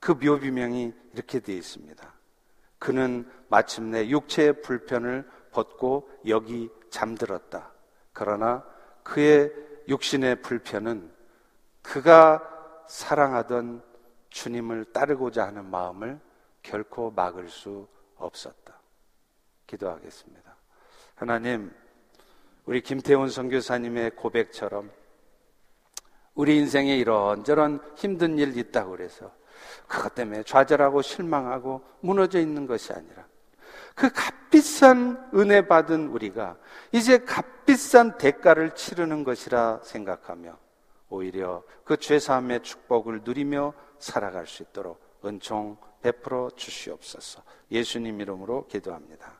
그 0.00 0.12
묘비명이 0.12 0.92
이렇게 1.12 1.40
되어 1.40 1.56
있습니다. 1.56 2.12
그는 2.78 3.28
마침내 3.48 4.08
육체의 4.08 4.62
불편을 4.62 5.28
벗고 5.50 6.08
여기 6.26 6.70
잠들었다. 6.90 7.72
그러나 8.12 8.64
그의 9.02 9.52
육신의 9.88 10.42
불편은 10.42 11.10
그가 11.82 12.42
사랑하던 12.86 13.82
주님을 14.30 14.86
따르고자 14.92 15.46
하는 15.46 15.64
마음을 15.66 16.20
결코 16.62 17.10
막을 17.10 17.48
수 17.48 17.88
없었다. 18.16 18.78
기도하겠습니다. 19.66 20.54
하나님, 21.14 21.74
우리 22.68 22.82
김태훈 22.82 23.30
선교사님의 23.30 24.10
고백처럼 24.10 24.90
우리 26.34 26.58
인생에 26.58 26.98
이런저런 26.98 27.80
힘든 27.96 28.38
일 28.38 28.58
있다고 28.58 28.90
그래서 28.90 29.32
그것 29.86 30.14
때문에 30.14 30.42
좌절하고 30.42 31.00
실망하고 31.00 31.82
무너져 32.00 32.38
있는 32.38 32.66
것이 32.66 32.92
아니라 32.92 33.26
그 33.94 34.12
값비싼 34.12 35.30
은혜 35.34 35.66
받은 35.66 36.08
우리가 36.08 36.58
이제 36.92 37.16
값비싼 37.16 38.18
대가를 38.18 38.74
치르는 38.74 39.24
것이라 39.24 39.80
생각하며 39.82 40.58
오히려 41.08 41.62
그 41.84 41.96
죄사함의 41.96 42.64
축복을 42.64 43.22
누리며 43.24 43.72
살아갈 43.98 44.46
수 44.46 44.62
있도록 44.62 45.00
은총 45.24 45.78
베풀어 46.02 46.50
주시옵소서. 46.54 47.42
예수님 47.70 48.20
이름으로 48.20 48.66
기도합니다. 48.66 49.37